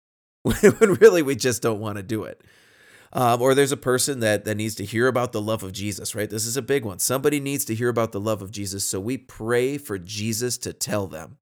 when 0.79 0.93
really 0.93 1.21
we 1.21 1.35
just 1.35 1.61
don't 1.61 1.81
want 1.81 1.97
to 1.97 2.03
do 2.03 2.23
it. 2.23 2.41
Um, 3.11 3.41
or 3.41 3.53
there's 3.53 3.71
a 3.71 3.77
person 3.77 4.19
that, 4.21 4.45
that 4.45 4.55
needs 4.55 4.75
to 4.75 4.85
hear 4.85 5.07
about 5.07 5.31
the 5.31 5.41
love 5.41 5.63
of 5.63 5.73
Jesus, 5.73 6.13
right? 6.13 6.29
This 6.29 6.45
is 6.45 6.55
a 6.55 6.61
big 6.61 6.85
one. 6.85 6.99
Somebody 6.99 7.39
needs 7.39 7.65
to 7.65 7.75
hear 7.75 7.89
about 7.89 8.11
the 8.11 8.19
love 8.19 8.41
of 8.41 8.51
Jesus. 8.51 8.85
So 8.85 8.99
we 8.99 9.17
pray 9.17 9.77
for 9.77 9.97
Jesus 9.97 10.57
to 10.59 10.71
tell 10.71 11.07
them 11.07 11.37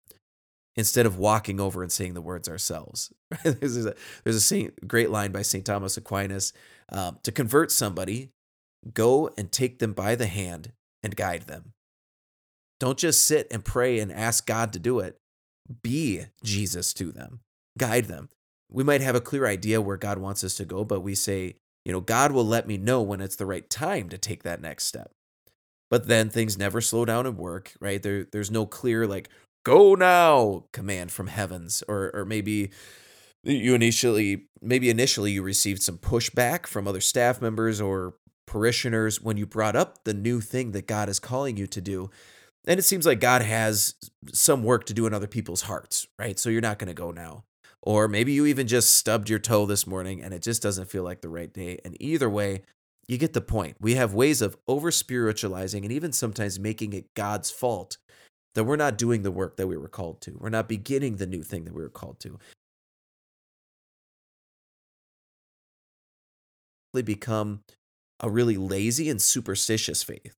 instead 0.75 1.05
of 1.05 1.17
walking 1.17 1.59
over 1.59 1.83
and 1.83 1.91
saying 1.91 2.13
the 2.13 2.21
words 2.21 2.47
ourselves. 2.47 3.11
there's 3.43 3.85
a, 3.85 3.93
there's 4.23 4.51
a 4.51 4.71
great 4.87 5.09
line 5.09 5.31
by 5.31 5.41
St. 5.41 5.65
Thomas 5.65 5.97
Aquinas 5.97 6.53
um, 6.89 7.19
to 7.23 7.31
convert 7.31 7.71
somebody, 7.71 8.31
go 8.93 9.29
and 9.37 9.51
take 9.51 9.79
them 9.79 9.93
by 9.93 10.15
the 10.15 10.27
hand 10.27 10.71
and 11.01 11.15
guide 11.15 11.43
them. 11.43 11.73
Don't 12.79 12.97
just 12.97 13.25
sit 13.25 13.47
and 13.51 13.63
pray 13.63 13.99
and 13.99 14.11
ask 14.11 14.45
God 14.45 14.73
to 14.73 14.79
do 14.79 14.99
it. 14.99 15.17
Be 15.81 16.25
Jesus 16.43 16.93
to 16.95 17.11
them, 17.11 17.39
guide 17.77 18.05
them. 18.05 18.29
We 18.71 18.83
might 18.83 19.01
have 19.01 19.15
a 19.15 19.21
clear 19.21 19.47
idea 19.47 19.81
where 19.81 19.97
God 19.97 20.17
wants 20.17 20.43
us 20.43 20.55
to 20.55 20.65
go, 20.65 20.83
but 20.83 21.01
we 21.01 21.15
say, 21.15 21.55
you 21.85 21.91
know, 21.91 22.01
God 22.01 22.31
will 22.31 22.45
let 22.45 22.67
me 22.67 22.77
know 22.77 23.01
when 23.01 23.21
it's 23.21 23.35
the 23.35 23.45
right 23.45 23.69
time 23.69 24.09
to 24.09 24.17
take 24.17 24.43
that 24.43 24.61
next 24.61 24.85
step. 24.85 25.11
But 25.89 26.07
then 26.07 26.29
things 26.29 26.57
never 26.57 26.81
slow 26.81 27.05
down 27.05 27.25
and 27.25 27.37
work, 27.37 27.73
right? 27.79 28.01
There, 28.01 28.25
there's 28.31 28.51
no 28.51 28.65
clear, 28.65 29.07
like, 29.07 29.29
go 29.63 29.95
now 29.95 30.65
command 30.73 31.11
from 31.11 31.27
heavens, 31.27 31.83
or, 31.87 32.11
or 32.13 32.25
maybe 32.25 32.71
you 33.43 33.75
initially, 33.75 34.47
maybe 34.61 34.89
initially 34.89 35.31
you 35.31 35.43
received 35.43 35.83
some 35.83 35.99
pushback 35.99 36.65
from 36.65 36.87
other 36.87 37.01
staff 37.01 37.39
members 37.41 37.79
or 37.79 38.15
parishioners 38.55 39.21
when 39.21 39.35
you 39.35 39.45
brought 39.45 39.75
up 39.75 40.05
the 40.05 40.13
new 40.13 40.39
thing 40.39 40.71
that 40.71 40.87
God 40.87 41.09
is 41.09 41.19
calling 41.19 41.57
you 41.57 41.67
to 41.67 41.81
do. 41.81 42.09
And 42.65 42.79
it 42.79 42.83
seems 42.83 43.05
like 43.05 43.19
God 43.19 43.41
has 43.41 43.95
some 44.31 44.63
work 44.63 44.85
to 44.85 44.93
do 44.93 45.05
in 45.05 45.13
other 45.13 45.27
people's 45.27 45.63
hearts, 45.63 46.07
right? 46.17 46.39
So 46.39 46.49
you're 46.49 46.61
not 46.61 46.79
going 46.79 46.87
to 46.87 46.93
go 46.93 47.11
now. 47.11 47.43
Or 47.81 48.07
maybe 48.07 48.31
you 48.31 48.45
even 48.45 48.65
just 48.65 48.95
stubbed 48.95 49.29
your 49.29 49.39
toe 49.39 49.65
this 49.65 49.85
morning 49.85 50.23
and 50.23 50.33
it 50.33 50.41
just 50.41 50.63
doesn't 50.63 50.89
feel 50.89 51.03
like 51.03 51.19
the 51.19 51.27
right 51.27 51.53
day. 51.53 51.79
And 51.83 52.01
either 52.01 52.29
way, 52.29 52.61
you 53.09 53.17
get 53.17 53.33
the 53.33 53.41
point. 53.41 53.75
We 53.81 53.95
have 53.95 54.13
ways 54.13 54.41
of 54.41 54.55
over 54.69 54.89
spiritualizing 54.89 55.83
and 55.83 55.91
even 55.91 56.13
sometimes 56.13 56.57
making 56.57 56.93
it 56.93 57.13
God's 57.13 57.51
fault 57.51 57.97
that 58.53 58.63
we're 58.63 58.77
not 58.77 58.97
doing 58.97 59.23
the 59.23 59.31
work 59.31 59.57
that 59.57 59.67
we 59.67 59.75
were 59.75 59.89
called 59.89 60.21
to. 60.21 60.37
We're 60.39 60.47
not 60.47 60.69
beginning 60.69 61.17
the 61.17 61.27
new 61.27 61.43
thing 61.43 61.65
that 61.65 61.75
we 61.75 61.83
were 61.83 61.89
called 61.89 62.21
to. 62.21 62.39
Become 67.03 67.59
a 68.19 68.29
really 68.29 68.57
lazy 68.57 69.09
and 69.09 69.21
superstitious 69.21 70.03
faith 70.03 70.35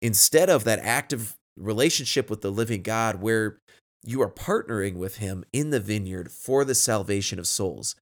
instead 0.00 0.50
of 0.50 0.64
that 0.64 0.80
active 0.80 1.36
relationship 1.56 2.30
with 2.30 2.40
the 2.40 2.50
living 2.50 2.82
God 2.82 3.20
where 3.20 3.58
you 4.04 4.20
are 4.22 4.30
partnering 4.30 4.96
with 4.96 5.18
him 5.18 5.44
in 5.52 5.70
the 5.70 5.80
vineyard 5.80 6.30
for 6.32 6.64
the 6.64 6.74
salvation 6.74 7.38
of 7.38 7.46
souls. 7.46 7.94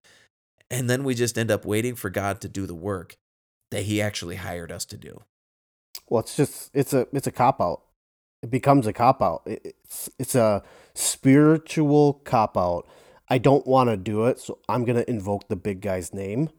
And 0.71 0.89
then 0.89 1.05
we 1.05 1.15
just 1.15 1.37
end 1.37 1.51
up 1.51 1.65
waiting 1.65 1.95
for 1.95 2.11
God 2.11 2.41
to 2.41 2.49
do 2.49 2.67
the 2.67 2.75
work 2.75 3.17
that 3.71 3.83
he 3.83 4.01
actually 4.01 4.37
hired 4.37 4.73
us 4.73 4.85
to 4.87 4.97
do. 4.97 5.23
Well, 6.09 6.21
it's 6.21 6.37
just 6.37 6.71
it's 6.73 6.93
a 6.93 7.07
it's 7.13 7.27
a 7.27 7.33
cop 7.33 7.61
out. 7.61 7.83
It 8.43 8.51
becomes 8.51 8.87
a 8.87 8.93
cop 8.93 9.21
out. 9.21 9.43
It's 9.47 10.09
it's 10.19 10.35
a 10.35 10.63
spiritual 10.95 12.15
cop 12.25 12.57
out. 12.57 12.89
I 13.29 13.39
don't 13.39 13.67
want 13.67 13.91
to 13.91 13.97
do 13.97 14.25
it, 14.27 14.41
so 14.41 14.59
I'm 14.69 14.85
going 14.85 14.97
to 14.97 15.09
invoke 15.09 15.49
the 15.49 15.57
big 15.57 15.81
guy's 15.81 16.15
name 16.15 16.51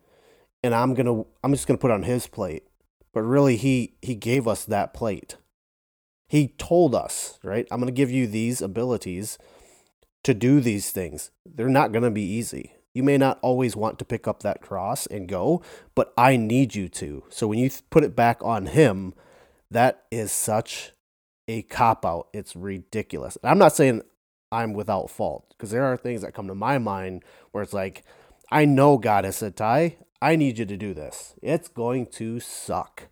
and 0.64 0.74
I'm 0.76 0.94
gonna 0.94 1.24
I'm 1.44 1.54
just 1.54 1.68
gonna 1.68 1.78
put 1.78 1.92
on 1.92 2.04
his 2.04 2.28
plate. 2.28 2.64
But 3.14 3.24
really, 3.24 3.58
he 3.58 3.96
he 4.02 4.16
gave 4.16 4.48
us 4.48 4.66
that 4.66 4.94
plate. 4.94 5.38
He 6.28 6.50
told 6.58 6.96
us, 6.96 7.40
right? 7.44 7.68
I'm 7.72 7.80
gonna 7.80 7.92
give 7.92 8.12
you 8.12 8.28
these 8.28 8.62
abilities 8.62 9.38
to 10.24 10.34
do 10.34 10.62
these 10.62 10.92
things. 10.92 11.32
They're 11.46 11.70
not 11.70 11.92
gonna 11.92 12.12
be 12.12 12.24
easy. 12.24 12.74
You 12.94 13.04
may 13.04 13.18
not 13.18 13.40
always 13.42 13.76
want 13.76 14.00
to 14.00 14.06
pick 14.06 14.28
up 14.28 14.44
that 14.44 14.62
cross 14.62 15.06
and 15.08 15.28
go, 15.28 15.62
but 15.96 16.14
I 16.18 16.36
need 16.36 16.76
you 16.76 16.90
to. 16.90 17.24
So 17.30 17.48
when 17.48 17.60
you 17.60 17.70
put 17.90 18.04
it 18.04 18.16
back 18.16 18.44
on 18.44 18.66
him, 18.68 19.14
that 19.70 20.04
is 20.12 20.32
such 20.32 20.92
a 21.48 21.62
cop 21.64 22.06
out. 22.06 22.28
It's 22.34 22.56
ridiculous. 22.56 23.38
And 23.42 23.50
I'm 23.50 23.58
not 23.58 23.74
saying 23.74 24.02
I'm 24.52 24.74
without 24.74 25.10
fault 25.10 25.46
because 25.50 25.72
there 25.72 25.86
are 25.86 25.96
things 25.96 26.22
that 26.22 26.34
come 26.34 26.48
to 26.48 26.56
my 26.56 26.78
mind 26.78 27.24
where 27.52 27.64
it's 27.64 27.74
like, 27.74 28.04
I 28.52 28.66
know 28.66 28.98
God 28.98 29.24
has 29.24 29.38
said, 29.38 29.56
Ty, 29.56 29.96
I 30.22 30.36
need 30.36 30.60
you 30.60 30.66
to 30.66 30.78
do 30.78 30.94
this. 30.94 31.34
It's 31.42 31.68
going 31.68 32.06
to 32.08 32.40
suck, 32.40 33.10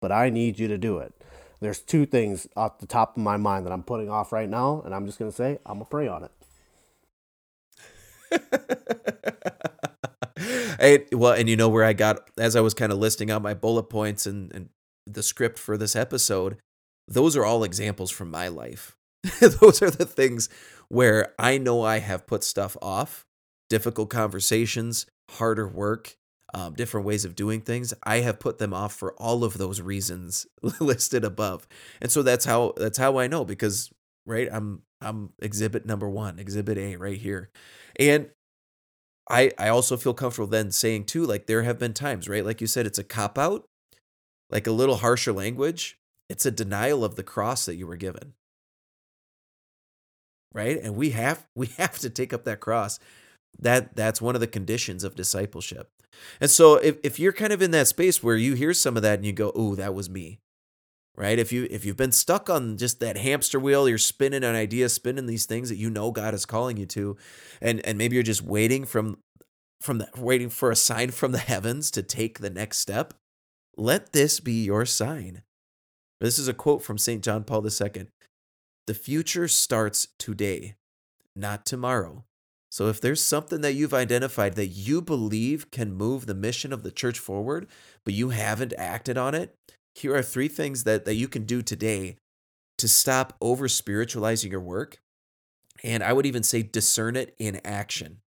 but 0.00 0.10
I 0.10 0.30
need 0.30 0.58
you 0.58 0.66
to 0.68 0.78
do 0.78 0.98
it. 0.98 1.12
There's 1.60 1.80
two 1.80 2.06
things 2.06 2.46
off 2.56 2.78
the 2.78 2.86
top 2.86 3.18
of 3.18 3.22
my 3.22 3.36
mind 3.36 3.66
that 3.66 3.72
I'm 3.72 3.82
putting 3.82 4.08
off 4.08 4.32
right 4.32 4.48
now, 4.48 4.80
and 4.84 4.94
I'm 4.94 5.04
just 5.04 5.18
going 5.18 5.30
to 5.30 5.36
say, 5.36 5.58
I'm 5.66 5.74
going 5.74 5.84
to 5.84 5.90
pray 5.90 6.08
on 6.08 6.24
it. 6.24 6.30
hey, 10.80 11.04
well, 11.12 11.32
and 11.32 11.50
you 11.50 11.56
know 11.56 11.68
where 11.68 11.84
I 11.84 11.92
got, 11.92 12.30
as 12.38 12.56
I 12.56 12.60
was 12.60 12.72
kind 12.72 12.92
of 12.92 12.98
listing 12.98 13.30
out 13.30 13.42
my 13.42 13.52
bullet 13.52 13.84
points 13.84 14.26
and, 14.26 14.50
and 14.54 14.70
the 15.06 15.22
script 15.22 15.58
for 15.58 15.76
this 15.76 15.94
episode, 15.94 16.56
those 17.06 17.36
are 17.36 17.44
all 17.44 17.62
examples 17.62 18.10
from 18.10 18.30
my 18.30 18.48
life. 18.48 18.96
those 19.40 19.82
are 19.82 19.90
the 19.90 20.06
things 20.06 20.48
where 20.88 21.34
I 21.38 21.58
know 21.58 21.82
I 21.82 21.98
have 21.98 22.26
put 22.26 22.42
stuff 22.42 22.74
off, 22.80 23.26
difficult 23.68 24.08
conversations, 24.08 25.04
harder 25.38 25.68
work, 25.68 26.16
um, 26.54 26.74
different 26.74 27.06
ways 27.06 27.24
of 27.24 27.34
doing 27.34 27.60
things. 27.60 27.94
I 28.04 28.18
have 28.18 28.40
put 28.40 28.58
them 28.58 28.74
off 28.74 28.94
for 28.94 29.14
all 29.14 29.44
of 29.44 29.58
those 29.58 29.80
reasons 29.80 30.46
listed 30.80 31.24
above, 31.24 31.66
and 32.00 32.10
so 32.10 32.22
that's 32.22 32.44
how 32.44 32.74
that's 32.76 32.98
how 32.98 33.18
I 33.18 33.26
know 33.26 33.44
because 33.44 33.90
right, 34.26 34.48
I'm 34.50 34.82
I'm 35.00 35.32
exhibit 35.40 35.86
number 35.86 36.08
one, 36.08 36.38
exhibit 36.38 36.78
A 36.78 36.96
right 36.96 37.18
here, 37.18 37.50
and 37.98 38.30
I 39.28 39.52
I 39.58 39.68
also 39.68 39.96
feel 39.96 40.14
comfortable 40.14 40.48
then 40.48 40.70
saying 40.70 41.04
too, 41.06 41.24
like 41.24 41.46
there 41.46 41.62
have 41.62 41.78
been 41.78 41.94
times, 41.94 42.28
right, 42.28 42.44
like 42.44 42.60
you 42.60 42.66
said, 42.66 42.86
it's 42.86 42.98
a 42.98 43.04
cop 43.04 43.38
out, 43.38 43.64
like 44.50 44.66
a 44.66 44.72
little 44.72 44.96
harsher 44.96 45.32
language. 45.32 45.96
It's 46.28 46.46
a 46.46 46.52
denial 46.52 47.04
of 47.04 47.16
the 47.16 47.24
cross 47.24 47.64
that 47.66 47.74
you 47.74 47.88
were 47.88 47.96
given 47.96 48.34
right 50.52 50.80
and 50.82 50.96
we 50.96 51.10
have 51.10 51.46
we 51.54 51.66
have 51.78 51.98
to 51.98 52.10
take 52.10 52.32
up 52.32 52.44
that 52.44 52.60
cross 52.60 52.98
that 53.58 53.96
that's 53.96 54.20
one 54.22 54.34
of 54.34 54.40
the 54.40 54.46
conditions 54.46 55.04
of 55.04 55.14
discipleship. 55.14 55.90
And 56.40 56.50
so 56.50 56.76
if, 56.76 56.98
if 57.02 57.18
you're 57.18 57.32
kind 57.32 57.52
of 57.52 57.62
in 57.62 57.70
that 57.70 57.88
space 57.88 58.22
where 58.22 58.36
you 58.36 58.54
hear 58.54 58.74
some 58.74 58.96
of 58.96 59.02
that 59.02 59.18
and 59.18 59.26
you 59.26 59.32
go 59.32 59.52
oh 59.54 59.74
that 59.74 59.94
was 59.94 60.10
me 60.10 60.40
right? 61.20 61.38
If 61.38 61.52
you 61.52 61.68
if 61.70 61.84
you've 61.84 61.98
been 61.98 62.12
stuck 62.12 62.48
on 62.48 62.78
just 62.78 62.98
that 63.00 63.18
hamster 63.18 63.60
wheel 63.60 63.88
you're 63.88 63.98
spinning 63.98 64.42
an 64.42 64.54
idea 64.54 64.88
spinning 64.88 65.26
these 65.26 65.44
things 65.44 65.68
that 65.68 65.76
you 65.76 65.90
know 65.90 66.10
god 66.10 66.34
is 66.34 66.46
calling 66.46 66.78
you 66.78 66.86
to 66.86 67.16
and 67.60 67.84
and 67.84 67.98
maybe 67.98 68.16
you're 68.16 68.22
just 68.22 68.42
waiting 68.42 68.84
from 68.86 69.18
from 69.82 69.98
the, 69.98 70.08
waiting 70.16 70.48
for 70.48 70.70
a 70.70 70.76
sign 70.76 71.10
from 71.10 71.32
the 71.32 71.38
heavens 71.38 71.90
to 71.90 72.02
take 72.02 72.38
the 72.38 72.50
next 72.50 72.78
step 72.78 73.14
let 73.76 74.12
this 74.12 74.40
be 74.40 74.64
your 74.64 74.84
sign. 74.84 75.42
This 76.20 76.38
is 76.38 76.48
a 76.48 76.54
quote 76.54 76.82
from 76.82 76.98
st 76.98 77.22
john 77.22 77.44
paul 77.44 77.66
ii 77.66 78.06
the 78.86 78.94
future 78.94 79.46
starts 79.46 80.08
today 80.18 80.74
not 81.36 81.66
tomorrow 81.66 82.24
so 82.70 82.86
if 82.86 83.00
there's 83.00 83.22
something 83.22 83.62
that 83.62 83.74
you've 83.74 83.92
identified 83.94 84.54
that 84.54 84.68
you 84.68 85.02
believe 85.02 85.70
can 85.70 85.92
move 85.92 86.26
the 86.26 86.34
mission 86.34 86.72
of 86.72 86.82
the 86.82 86.92
church 86.92 87.18
forward, 87.18 87.66
but 88.04 88.14
you 88.14 88.30
haven't 88.30 88.72
acted 88.78 89.18
on 89.18 89.34
it, 89.34 89.54
here 89.94 90.14
are 90.14 90.22
three 90.22 90.48
things 90.48 90.84
that, 90.84 91.04
that 91.04 91.14
you 91.14 91.26
can 91.26 91.44
do 91.44 91.62
today 91.62 92.16
to 92.78 92.88
stop 92.88 93.36
over 93.40 93.68
spiritualizing 93.68 94.52
your 94.52 94.60
work. 94.60 94.98
And 95.82 96.02
I 96.02 96.12
would 96.12 96.26
even 96.26 96.42
say 96.42 96.62
discern 96.62 97.16
it 97.16 97.34
in 97.38 97.60
action. 97.64 98.18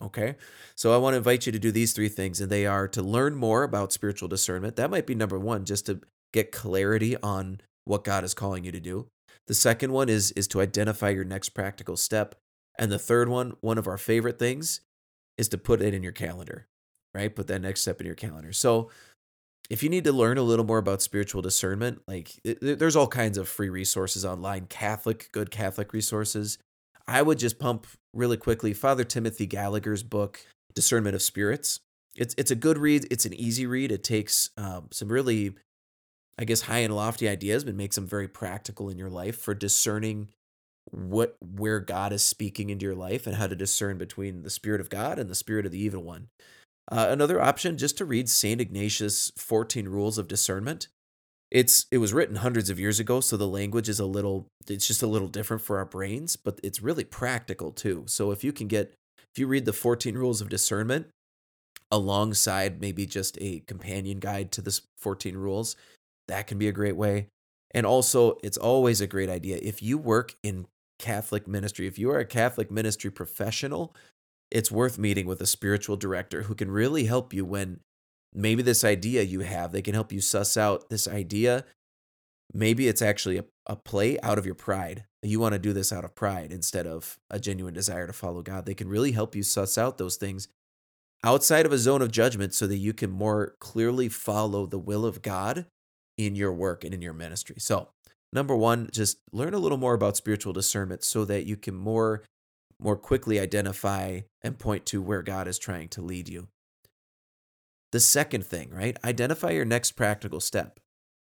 Okay. 0.00 0.36
So 0.76 0.94
I 0.94 0.96
want 0.96 1.14
to 1.14 1.18
invite 1.18 1.44
you 1.44 1.52
to 1.52 1.58
do 1.58 1.70
these 1.70 1.92
three 1.92 2.08
things, 2.08 2.40
and 2.40 2.50
they 2.50 2.64
are 2.64 2.88
to 2.88 3.02
learn 3.02 3.34
more 3.34 3.64
about 3.64 3.92
spiritual 3.92 4.28
discernment. 4.28 4.76
That 4.76 4.90
might 4.90 5.06
be 5.06 5.14
number 5.14 5.38
one, 5.38 5.64
just 5.64 5.86
to 5.86 6.00
get 6.32 6.52
clarity 6.52 7.16
on 7.22 7.60
what 7.84 8.04
God 8.04 8.24
is 8.24 8.32
calling 8.32 8.64
you 8.64 8.72
to 8.72 8.80
do. 8.80 9.08
The 9.46 9.54
second 9.54 9.92
one 9.92 10.08
is, 10.08 10.30
is 10.32 10.48
to 10.48 10.60
identify 10.60 11.10
your 11.10 11.24
next 11.24 11.50
practical 11.50 11.96
step. 11.96 12.36
And 12.78 12.90
the 12.90 12.98
third 12.98 13.28
one, 13.28 13.54
one 13.60 13.78
of 13.78 13.86
our 13.86 13.98
favorite 13.98 14.38
things, 14.38 14.80
is 15.36 15.48
to 15.48 15.58
put 15.58 15.82
it 15.82 15.94
in 15.94 16.02
your 16.02 16.12
calendar, 16.12 16.66
right? 17.14 17.34
Put 17.34 17.46
that 17.48 17.62
next 17.62 17.82
step 17.82 18.00
in 18.00 18.06
your 18.06 18.14
calendar. 18.16 18.52
So 18.52 18.90
if 19.70 19.82
you 19.82 19.88
need 19.88 20.04
to 20.04 20.12
learn 20.12 20.36
a 20.36 20.42
little 20.42 20.64
more 20.66 20.78
about 20.78 21.00
spiritual 21.00 21.42
discernment, 21.42 22.02
like 22.08 22.32
it, 22.44 22.78
there's 22.78 22.96
all 22.96 23.06
kinds 23.06 23.38
of 23.38 23.48
free 23.48 23.68
resources 23.68 24.24
online, 24.24 24.66
Catholic, 24.66 25.30
good 25.32 25.50
Catholic 25.50 25.92
resources. 25.92 26.58
I 27.06 27.22
would 27.22 27.38
just 27.38 27.58
pump 27.58 27.86
really 28.12 28.36
quickly 28.36 28.74
Father 28.74 29.04
Timothy 29.04 29.46
Gallagher's 29.46 30.02
book, 30.02 30.44
Discernment 30.74 31.14
of 31.14 31.22
Spirits. 31.22 31.80
It's 32.16 32.34
it's 32.36 32.50
a 32.50 32.56
good 32.56 32.78
read. 32.78 33.06
It's 33.10 33.24
an 33.24 33.34
easy 33.34 33.66
read. 33.66 33.92
It 33.92 34.02
takes 34.02 34.50
um, 34.56 34.88
some 34.90 35.08
really, 35.08 35.54
I 36.38 36.44
guess, 36.44 36.62
high 36.62 36.78
and 36.78 36.94
lofty 36.94 37.28
ideas, 37.28 37.64
but 37.64 37.74
makes 37.74 37.94
them 37.94 38.06
very 38.06 38.28
practical 38.28 38.90
in 38.90 38.98
your 38.98 39.10
life 39.10 39.38
for 39.38 39.54
discerning 39.54 40.28
what 40.90 41.36
where 41.40 41.80
God 41.80 42.12
is 42.12 42.22
speaking 42.22 42.70
into 42.70 42.86
your 42.86 42.94
life 42.94 43.26
and 43.26 43.36
how 43.36 43.46
to 43.46 43.56
discern 43.56 43.98
between 43.98 44.42
the 44.42 44.50
spirit 44.50 44.80
of 44.80 44.90
God 44.90 45.18
and 45.18 45.30
the 45.30 45.34
spirit 45.34 45.66
of 45.66 45.72
the 45.72 45.82
evil 45.82 46.02
one. 46.02 46.28
Uh, 46.90 47.06
another 47.10 47.40
option 47.40 47.78
just 47.78 47.96
to 47.98 48.04
read 48.04 48.28
Saint 48.28 48.60
Ignatius 48.60 49.30
14 49.36 49.88
Rules 49.88 50.18
of 50.18 50.26
Discernment. 50.26 50.88
It's 51.50 51.86
it 51.90 51.98
was 51.98 52.12
written 52.12 52.36
hundreds 52.36 52.70
of 52.70 52.78
years 52.78 53.00
ago, 53.00 53.20
so 53.20 53.36
the 53.36 53.46
language 53.46 53.88
is 53.88 54.00
a 54.00 54.06
little 54.06 54.46
it's 54.68 54.86
just 54.86 55.02
a 55.02 55.06
little 55.06 55.28
different 55.28 55.62
for 55.62 55.78
our 55.78 55.84
brains, 55.84 56.36
but 56.36 56.60
it's 56.62 56.82
really 56.82 57.04
practical 57.04 57.72
too. 57.72 58.04
So 58.06 58.30
if 58.30 58.44
you 58.44 58.52
can 58.52 58.68
get 58.68 58.94
if 59.32 59.38
you 59.38 59.46
read 59.46 59.64
the 59.64 59.72
14 59.72 60.16
Rules 60.16 60.40
of 60.40 60.48
Discernment 60.48 61.08
alongside 61.90 62.80
maybe 62.80 63.06
just 63.06 63.36
a 63.40 63.60
companion 63.66 64.20
guide 64.20 64.52
to 64.52 64.62
the 64.62 64.80
14 64.98 65.36
rules, 65.36 65.76
that 66.28 66.46
can 66.46 66.58
be 66.58 66.68
a 66.68 66.72
great 66.72 66.96
way. 66.96 67.26
And 67.72 67.86
also, 67.86 68.36
it's 68.42 68.56
always 68.56 69.00
a 69.00 69.06
great 69.06 69.28
idea 69.28 69.58
if 69.62 69.82
you 69.82 69.96
work 69.96 70.34
in 70.42 70.66
Catholic 70.98 71.48
ministry, 71.48 71.86
if 71.86 71.98
you 71.98 72.10
are 72.10 72.18
a 72.18 72.26
Catholic 72.26 72.70
ministry 72.70 73.10
professional, 73.10 73.94
it's 74.50 74.70
worth 74.70 74.98
meeting 74.98 75.26
with 75.26 75.40
a 75.40 75.46
spiritual 75.46 75.96
director 75.96 76.42
who 76.42 76.54
can 76.54 76.70
really 76.70 77.04
help 77.04 77.32
you 77.32 77.44
when 77.44 77.80
maybe 78.34 78.62
this 78.62 78.84
idea 78.84 79.22
you 79.22 79.40
have, 79.40 79.72
they 79.72 79.82
can 79.82 79.94
help 79.94 80.12
you 80.12 80.20
suss 80.20 80.56
out 80.56 80.90
this 80.90 81.08
idea. 81.08 81.64
Maybe 82.52 82.88
it's 82.88 83.02
actually 83.02 83.38
a, 83.38 83.44
a 83.66 83.76
play 83.76 84.18
out 84.20 84.38
of 84.38 84.46
your 84.46 84.54
pride. 84.54 85.04
You 85.22 85.38
want 85.38 85.52
to 85.52 85.58
do 85.58 85.72
this 85.72 85.92
out 85.92 86.04
of 86.04 86.14
pride 86.14 86.52
instead 86.52 86.86
of 86.86 87.18
a 87.30 87.38
genuine 87.38 87.74
desire 87.74 88.06
to 88.06 88.12
follow 88.12 88.42
God. 88.42 88.66
They 88.66 88.74
can 88.74 88.88
really 88.88 89.12
help 89.12 89.36
you 89.36 89.42
suss 89.42 89.78
out 89.78 89.98
those 89.98 90.16
things 90.16 90.48
outside 91.22 91.66
of 91.66 91.72
a 91.72 91.78
zone 91.78 92.02
of 92.02 92.10
judgment 92.10 92.54
so 92.54 92.66
that 92.66 92.78
you 92.78 92.92
can 92.92 93.10
more 93.10 93.54
clearly 93.60 94.08
follow 94.08 94.66
the 94.66 94.78
will 94.78 95.04
of 95.04 95.22
God 95.22 95.66
in 96.26 96.34
your 96.34 96.52
work 96.52 96.84
and 96.84 96.92
in 96.92 97.02
your 97.02 97.12
ministry. 97.12 97.56
So, 97.58 97.88
number 98.32 98.56
one, 98.56 98.88
just 98.92 99.18
learn 99.32 99.54
a 99.54 99.58
little 99.58 99.78
more 99.78 99.94
about 99.94 100.16
spiritual 100.16 100.52
discernment 100.52 101.02
so 101.04 101.24
that 101.24 101.46
you 101.46 101.56
can 101.56 101.74
more 101.74 102.22
more 102.82 102.96
quickly 102.96 103.38
identify 103.38 104.20
and 104.42 104.58
point 104.58 104.86
to 104.86 105.02
where 105.02 105.22
God 105.22 105.46
is 105.46 105.58
trying 105.58 105.88
to 105.90 106.00
lead 106.00 106.28
you. 106.28 106.48
The 107.92 108.00
second 108.00 108.46
thing, 108.46 108.70
right? 108.70 108.96
Identify 109.04 109.50
your 109.50 109.66
next 109.66 109.92
practical 109.92 110.40
step. 110.40 110.80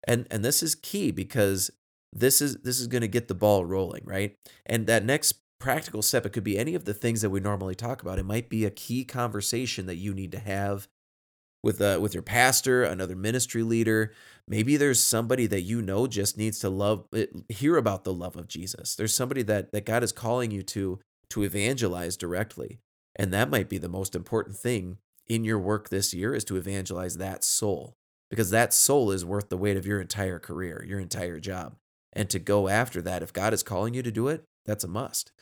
And 0.07 0.27
and 0.31 0.43
this 0.43 0.63
is 0.63 0.75
key 0.75 1.11
because 1.11 1.69
this 2.13 2.41
is 2.41 2.57
this 2.57 2.79
is 2.79 2.87
going 2.87 3.01
to 3.01 3.07
get 3.07 3.27
the 3.27 3.35
ball 3.35 3.65
rolling, 3.65 4.03
right? 4.05 4.35
And 4.65 4.87
that 4.87 5.05
next 5.05 5.35
practical 5.59 6.01
step 6.01 6.25
it 6.25 6.29
could 6.29 6.43
be 6.43 6.57
any 6.57 6.75
of 6.75 6.85
the 6.85 6.93
things 6.93 7.21
that 7.21 7.29
we 7.29 7.39
normally 7.39 7.75
talk 7.75 8.01
about. 8.01 8.19
It 8.19 8.25
might 8.25 8.49
be 8.49 8.65
a 8.65 8.71
key 8.71 9.03
conversation 9.03 9.85
that 9.87 9.95
you 9.95 10.13
need 10.13 10.31
to 10.31 10.39
have 10.39 10.87
with 11.67 11.81
uh, 11.81 11.99
with 12.01 12.13
your 12.13 12.23
pastor, 12.23 12.85
another 12.85 13.15
ministry 13.15 13.61
leader. 13.61 14.13
Maybe 14.47 14.77
there's 14.77 15.03
somebody 15.03 15.47
that 15.47 15.63
you 15.63 15.81
know 15.81 16.07
just 16.07 16.37
needs 16.37 16.59
to 16.59 16.69
love 16.69 17.05
eh, 17.13 17.25
hear 17.49 17.75
about 17.75 18.05
the 18.05 18.13
love 18.13 18.37
of 18.37 18.47
Jesus. 18.47 18.95
There's 18.95 19.13
somebody 19.13 19.43
that 19.43 19.73
that 19.73 19.85
God 19.85 20.01
is 20.01 20.13
calling 20.13 20.49
you 20.49 20.63
to 20.63 20.99
to 21.31 21.43
evangelize 21.43 22.15
directly. 22.15 22.79
And 23.17 23.33
that 23.33 23.49
might 23.49 23.67
be 23.67 23.77
the 23.77 23.89
most 23.89 24.15
important 24.15 24.55
thing 24.55 24.99
in 25.27 25.43
your 25.43 25.59
work 25.59 25.89
this 25.89 26.13
year 26.13 26.33
is 26.33 26.45
to 26.45 26.55
evangelize 26.55 27.17
that 27.17 27.43
soul 27.43 27.97
because 28.29 28.49
that 28.51 28.73
soul 28.73 29.11
is 29.11 29.25
worth 29.25 29.49
the 29.49 29.57
weight 29.57 29.75
of 29.75 29.85
your 29.85 29.99
entire 29.99 30.39
career, 30.39 30.85
your 30.87 31.01
entire 31.01 31.41
job. 31.41 31.75
And 32.13 32.29
to 32.29 32.39
go 32.39 32.69
after 32.69 33.01
that 33.01 33.23
if 33.23 33.33
God 33.33 33.53
is 33.53 33.61
calling 33.61 33.93
you 33.93 34.03
to 34.03 34.11
do 34.11 34.29
it, 34.29 34.45
that's 34.65 34.85
a 34.85 34.87
must. 34.87 35.33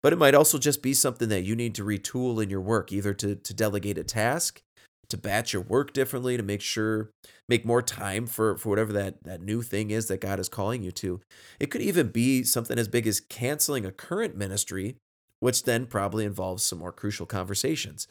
But 0.00 0.12
it 0.12 0.18
might 0.18 0.34
also 0.36 0.58
just 0.58 0.80
be 0.80 0.94
something 0.94 1.28
that 1.30 1.42
you 1.42 1.56
need 1.56 1.74
to 1.74 1.84
retool 1.84 2.40
in 2.40 2.50
your 2.50 2.60
work, 2.60 2.92
either 2.92 3.14
to, 3.14 3.34
to 3.34 3.54
delegate 3.54 3.98
a 3.98 4.04
task 4.04 4.62
to 5.08 5.16
batch 5.16 5.52
your 5.52 5.62
work 5.62 5.92
differently 5.92 6.36
to 6.36 6.42
make 6.42 6.60
sure 6.60 7.10
make 7.48 7.64
more 7.64 7.82
time 7.82 8.26
for 8.26 8.56
for 8.56 8.68
whatever 8.68 8.92
that 8.92 9.22
that 9.24 9.40
new 9.40 9.62
thing 9.62 9.90
is 9.90 10.06
that 10.08 10.20
God 10.20 10.40
is 10.40 10.48
calling 10.48 10.82
you 10.82 10.90
to. 10.92 11.20
It 11.60 11.70
could 11.70 11.82
even 11.82 12.08
be 12.08 12.42
something 12.42 12.78
as 12.78 12.88
big 12.88 13.06
as 13.06 13.20
canceling 13.20 13.84
a 13.84 13.92
current 13.92 14.36
ministry, 14.36 14.96
which 15.40 15.64
then 15.64 15.86
probably 15.86 16.24
involves 16.24 16.62
some 16.62 16.78
more 16.78 16.92
crucial 16.92 17.26
conversations. 17.26 18.08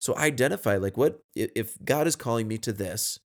So 0.00 0.16
identify 0.16 0.76
like 0.76 0.96
what 0.96 1.20
if 1.34 1.76
God 1.84 2.06
is 2.06 2.16
calling 2.16 2.48
me 2.48 2.58
to 2.58 2.72
this, 2.72 3.18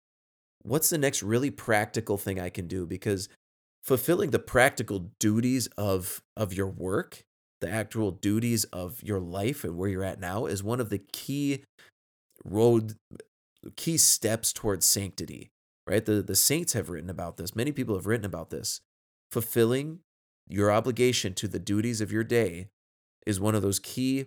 what's 0.62 0.90
the 0.90 0.98
next 0.98 1.22
really 1.22 1.50
practical 1.50 2.16
thing 2.16 2.40
I 2.40 2.48
can 2.48 2.66
do 2.66 2.86
because 2.86 3.28
fulfilling 3.82 4.30
the 4.30 4.38
practical 4.38 5.10
duties 5.18 5.66
of 5.76 6.22
of 6.36 6.52
your 6.52 6.68
work, 6.68 7.24
the 7.60 7.70
actual 7.70 8.10
duties 8.10 8.64
of 8.64 9.02
your 9.02 9.20
life 9.20 9.64
and 9.64 9.76
where 9.76 9.88
you're 9.88 10.04
at 10.04 10.20
now 10.20 10.46
is 10.46 10.62
one 10.62 10.80
of 10.80 10.90
the 10.90 11.02
key 11.12 11.64
road 12.44 12.94
key 13.76 13.96
steps 13.96 14.52
towards 14.52 14.86
sanctity, 14.86 15.50
right? 15.86 16.04
The 16.04 16.22
the 16.22 16.36
saints 16.36 16.72
have 16.72 16.90
written 16.90 17.10
about 17.10 17.36
this. 17.36 17.54
Many 17.54 17.72
people 17.72 17.94
have 17.94 18.06
written 18.06 18.26
about 18.26 18.50
this. 18.50 18.80
Fulfilling 19.30 20.00
your 20.48 20.72
obligation 20.72 21.34
to 21.34 21.46
the 21.46 21.58
duties 21.60 22.00
of 22.00 22.10
your 22.10 22.24
day 22.24 22.68
is 23.26 23.40
one 23.40 23.54
of 23.54 23.62
those 23.62 23.78
key 23.78 24.26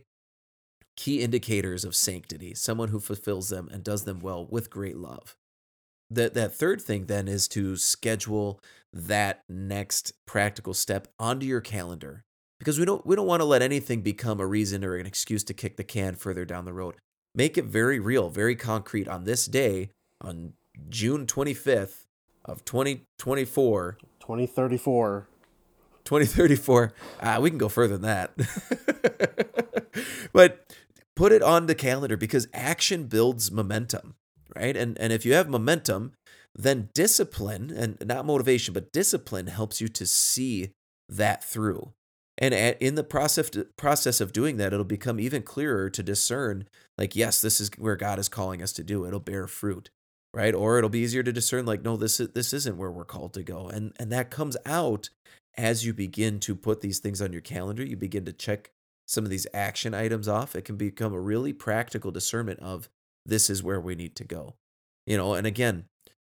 key 0.95 1.21
indicators 1.21 1.83
of 1.83 1.95
sanctity, 1.95 2.53
someone 2.53 2.89
who 2.89 2.99
fulfills 2.99 3.49
them 3.49 3.67
and 3.71 3.83
does 3.83 4.03
them 4.03 4.19
well 4.19 4.45
with 4.45 4.69
great 4.69 4.97
love. 4.97 5.35
That 6.09 6.33
that 6.35 6.53
third 6.53 6.81
thing 6.81 7.05
then 7.05 7.27
is 7.27 7.47
to 7.49 7.75
schedule 7.75 8.59
that 8.91 9.43
next 9.49 10.13
practical 10.27 10.73
step 10.73 11.07
onto 11.17 11.45
your 11.45 11.61
calendar 11.61 12.23
because 12.59 12.77
we 12.77 12.85
don't 12.85 13.05
we 13.05 13.15
don't 13.15 13.27
want 13.27 13.41
to 13.41 13.45
let 13.45 13.61
anything 13.61 14.01
become 14.01 14.39
a 14.39 14.45
reason 14.45 14.85
or 14.85 14.95
an 14.95 15.07
excuse 15.07 15.43
to 15.45 15.53
kick 15.53 15.75
the 15.75 15.83
can 15.83 16.15
further 16.15 16.45
down 16.45 16.65
the 16.65 16.73
road. 16.73 16.95
Make 17.35 17.57
it 17.57 17.65
very 17.65 17.99
real, 17.99 18.29
very 18.29 18.55
concrete 18.55 19.07
on 19.07 19.23
this 19.23 19.47
day 19.47 19.89
on 20.21 20.53
June 20.89 21.25
25th 21.25 22.05
of 22.45 22.63
2024 22.65 23.97
2034 24.19 25.27
2034 26.03 26.93
uh, 27.21 27.39
we 27.41 27.49
can 27.49 27.57
go 27.57 27.69
further 27.69 27.97
than 27.97 28.01
that. 28.01 28.31
But 30.33 30.75
put 31.15 31.31
it 31.31 31.43
on 31.43 31.67
the 31.67 31.75
calendar 31.75 32.17
because 32.17 32.47
action 32.53 33.05
builds 33.05 33.51
momentum 33.51 34.15
right? 34.55 34.75
And 34.75 34.97
and 34.99 35.13
if 35.13 35.25
you 35.25 35.33
have 35.33 35.47
momentum 35.47 36.13
then 36.55 36.89
discipline 36.93 37.71
and 37.71 37.97
not 38.05 38.25
motivation 38.25 38.73
but 38.73 38.91
discipline 38.91 39.47
helps 39.47 39.79
you 39.79 39.87
to 39.89 40.05
see 40.05 40.71
that 41.07 41.43
through 41.43 41.93
and 42.43 42.77
in 42.79 42.95
the 42.95 43.03
process 43.03 43.49
process 43.77 44.19
of 44.19 44.33
doing 44.33 44.57
that 44.57 44.73
it'll 44.73 44.83
become 44.83 45.19
even 45.19 45.41
clearer 45.41 45.89
to 45.89 46.03
discern 46.03 46.67
like 46.97 47.15
yes 47.15 47.41
this 47.41 47.61
is 47.61 47.69
where 47.77 47.95
god 47.95 48.19
is 48.19 48.29
calling 48.29 48.61
us 48.61 48.73
to 48.73 48.83
do. 48.83 49.05
It'll 49.05 49.19
bear 49.19 49.47
fruit 49.47 49.89
right? 50.35 50.55
Or 50.55 50.79
it'll 50.79 50.89
be 50.89 50.99
easier 50.99 51.21
to 51.21 51.31
discern 51.31 51.65
like 51.65 51.83
no 51.83 51.95
this 51.95 52.19
is, 52.19 52.29
this 52.29 52.53
isn't 52.53 52.77
where 52.77 52.91
we're 52.91 53.05
called 53.05 53.33
to 53.33 53.43
go. 53.43 53.67
And 53.67 53.93
and 53.99 54.11
that 54.11 54.31
comes 54.31 54.57
out 54.65 55.09
as 55.55 55.85
you 55.85 55.93
begin 55.93 56.39
to 56.39 56.55
put 56.55 56.81
these 56.81 56.99
things 56.99 57.21
on 57.21 57.31
your 57.31 57.41
calendar. 57.41 57.83
You 57.83 57.95
begin 57.95 58.25
to 58.25 58.33
check 58.33 58.71
some 59.07 59.23
of 59.23 59.29
these 59.29 59.45
action 59.53 59.93
items 59.93 60.27
off. 60.27 60.55
It 60.55 60.65
can 60.65 60.75
become 60.75 61.13
a 61.13 61.21
really 61.21 61.53
practical 61.53 62.09
discernment 62.09 62.59
of 62.61 62.89
this 63.25 63.49
is 63.49 63.61
where 63.61 63.79
we 63.79 63.95
need 63.95 64.15
to 64.15 64.23
go 64.23 64.55
you 65.05 65.17
know? 65.17 65.33
And 65.33 65.47
again 65.47 65.85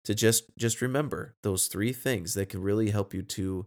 to 0.05 0.15
just 0.15 0.45
just 0.57 0.81
remember 0.81 1.35
those 1.43 1.67
three 1.67 1.93
things 1.93 2.33
that 2.33 2.49
can 2.49 2.61
really 2.61 2.91
help 2.91 3.13
you 3.13 3.21
to 3.21 3.65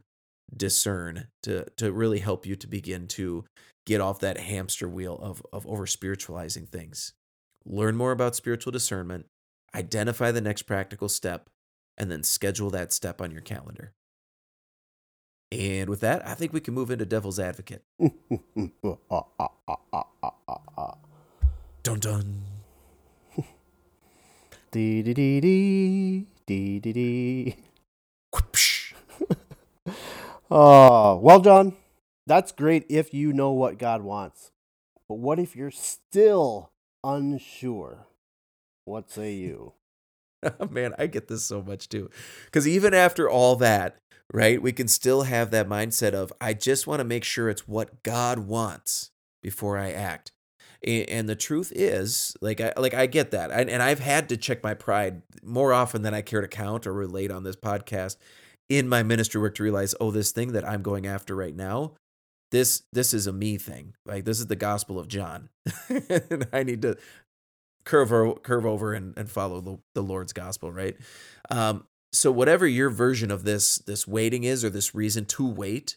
discern 0.57 1.29
to 1.43 1.67
to 1.77 1.93
really 1.93 2.19
help 2.19 2.47
you 2.47 2.57
to 2.57 2.67
begin 2.67 3.07
to 3.09 3.45
get 3.87 4.01
off 4.01 4.21
that 4.21 4.39
hamster 4.39 4.89
wheel 4.89 5.19
of 5.23 5.43
of 5.53 5.67
over 5.67 5.87
spiritualizing 5.87 6.67
things. 6.67 7.13
Learn 7.65 7.97
more 7.97 8.13
about 8.13 8.37
spiritual 8.37 8.73
discernment 8.73 9.27
identify 9.75 10.31
the 10.31 10.41
next 10.41 10.63
practical 10.63 11.09
step 11.09 11.49
and 11.97 12.11
then 12.11 12.23
schedule 12.23 12.71
that 12.71 12.93
step 12.93 13.21
on 13.21 13.31
your 13.31 13.41
calendar. 13.41 13.93
And 15.51 15.89
with 15.91 16.01
that 16.01 16.27
i 16.27 16.35
think 16.35 16.53
we 16.53 16.61
can 16.61 16.75
move 16.75 16.91
into 16.91 17.05
devil's 17.05 17.39
advocate. 17.39 17.85
Dun 21.83 21.99
dun. 21.99 22.43
Dee 24.71 25.03
dee 25.03 25.13
dee 25.13 25.41
dee. 25.41 26.27
Dee 26.47 26.81
dee 26.81 26.93
dee 26.93 27.57
Oh, 30.55 31.17
well, 31.17 31.41
John, 31.41 31.75
that's 32.27 32.53
great 32.53 32.85
if 32.91 33.15
you 33.15 33.33
know 33.33 33.53
what 33.53 33.79
God 33.79 34.03
wants. 34.03 34.51
But 35.09 35.15
what 35.19 35.39
if 35.39 35.57
you're 35.57 35.71
still 35.71 36.73
unsure? 37.03 38.07
What 38.85 39.11
say 39.11 39.33
you? 39.33 39.73
Man, 40.71 40.95
I 40.99 41.07
get 41.07 41.29
this 41.29 41.45
so 41.45 41.63
much 41.63 41.89
too. 41.89 42.11
Because 42.45 42.69
even 42.69 42.93
after 42.93 43.31
all 43.31 43.57
that, 43.57 43.97
right, 44.31 44.61
we 44.61 44.73
can 44.73 44.89
still 44.89 45.23
have 45.23 45.51
that 45.53 45.69
mindset 45.69 46.13
of, 46.13 46.35
I 46.39 46.53
just 46.53 46.87
want 46.87 47.01
to 47.01 47.05
make 47.05 47.25
sure 47.25 47.49
it's 47.49 47.67
what 47.67 48.03
God 48.03 48.41
wants 48.41 49.11
before 49.43 49.79
I 49.79 49.91
act. 49.93 50.33
And 50.85 51.29
the 51.31 51.37
truth 51.37 51.73
is, 51.75 52.37
like 52.43 52.61
I 52.61 52.73
like 52.77 52.93
I 52.93 53.07
get 53.07 53.31
that, 53.31 53.53
and 53.53 53.83
I've 53.83 54.01
had 54.01 54.29
to 54.31 54.37
check 54.37 54.65
my 54.65 54.75
pride 54.75 55.23
more 55.41 55.73
often 55.73 56.03
than 56.03 56.13
I 56.13 56.23
care 56.23 56.41
to 56.41 56.49
count 56.49 56.89
or 56.89 56.93
relate 56.93 57.31
on 57.31 57.45
this 57.45 57.55
podcast 57.55 58.17
in 58.79 58.89
my 58.89 59.03
ministry 59.03 59.41
work 59.41 59.55
to 59.57 59.63
realize, 59.63 59.95
oh, 60.01 60.11
this 60.11 60.33
thing 60.33 60.53
that 60.53 60.69
I'm 60.69 60.83
going 60.83 61.07
after 61.07 61.35
right 61.35 61.55
now, 61.55 61.95
this 62.51 62.83
this 62.93 63.15
is 63.15 63.27
a 63.27 63.33
me 63.33 63.57
thing. 63.57 63.95
Like 64.07 64.25
this 64.25 64.39
is 64.39 64.47
the 64.47 64.57
gospel 64.57 64.99
of 64.99 65.09
John. 65.09 65.49
and 65.89 66.47
I 66.53 66.63
need 66.63 66.83
to 66.83 66.97
curve 67.85 68.13
over, 68.13 68.35
curve 68.35 68.67
over 68.67 68.93
and, 68.93 69.17
and 69.17 69.31
follow 69.31 69.61
the, 69.61 69.79
the 69.95 70.03
Lord's 70.03 70.33
gospel, 70.33 70.71
right? 70.71 70.97
Um, 71.51 71.87
so 72.13 72.31
whatever 72.31 72.67
your 72.67 72.91
version 72.91 73.31
of 73.31 73.45
this 73.45 73.77
this 73.79 74.07
waiting 74.07 74.45
is 74.45 74.65
or 74.65 74.71
this 74.71 74.95
reason 74.95 75.25
to 75.27 75.47
wait, 75.47 75.97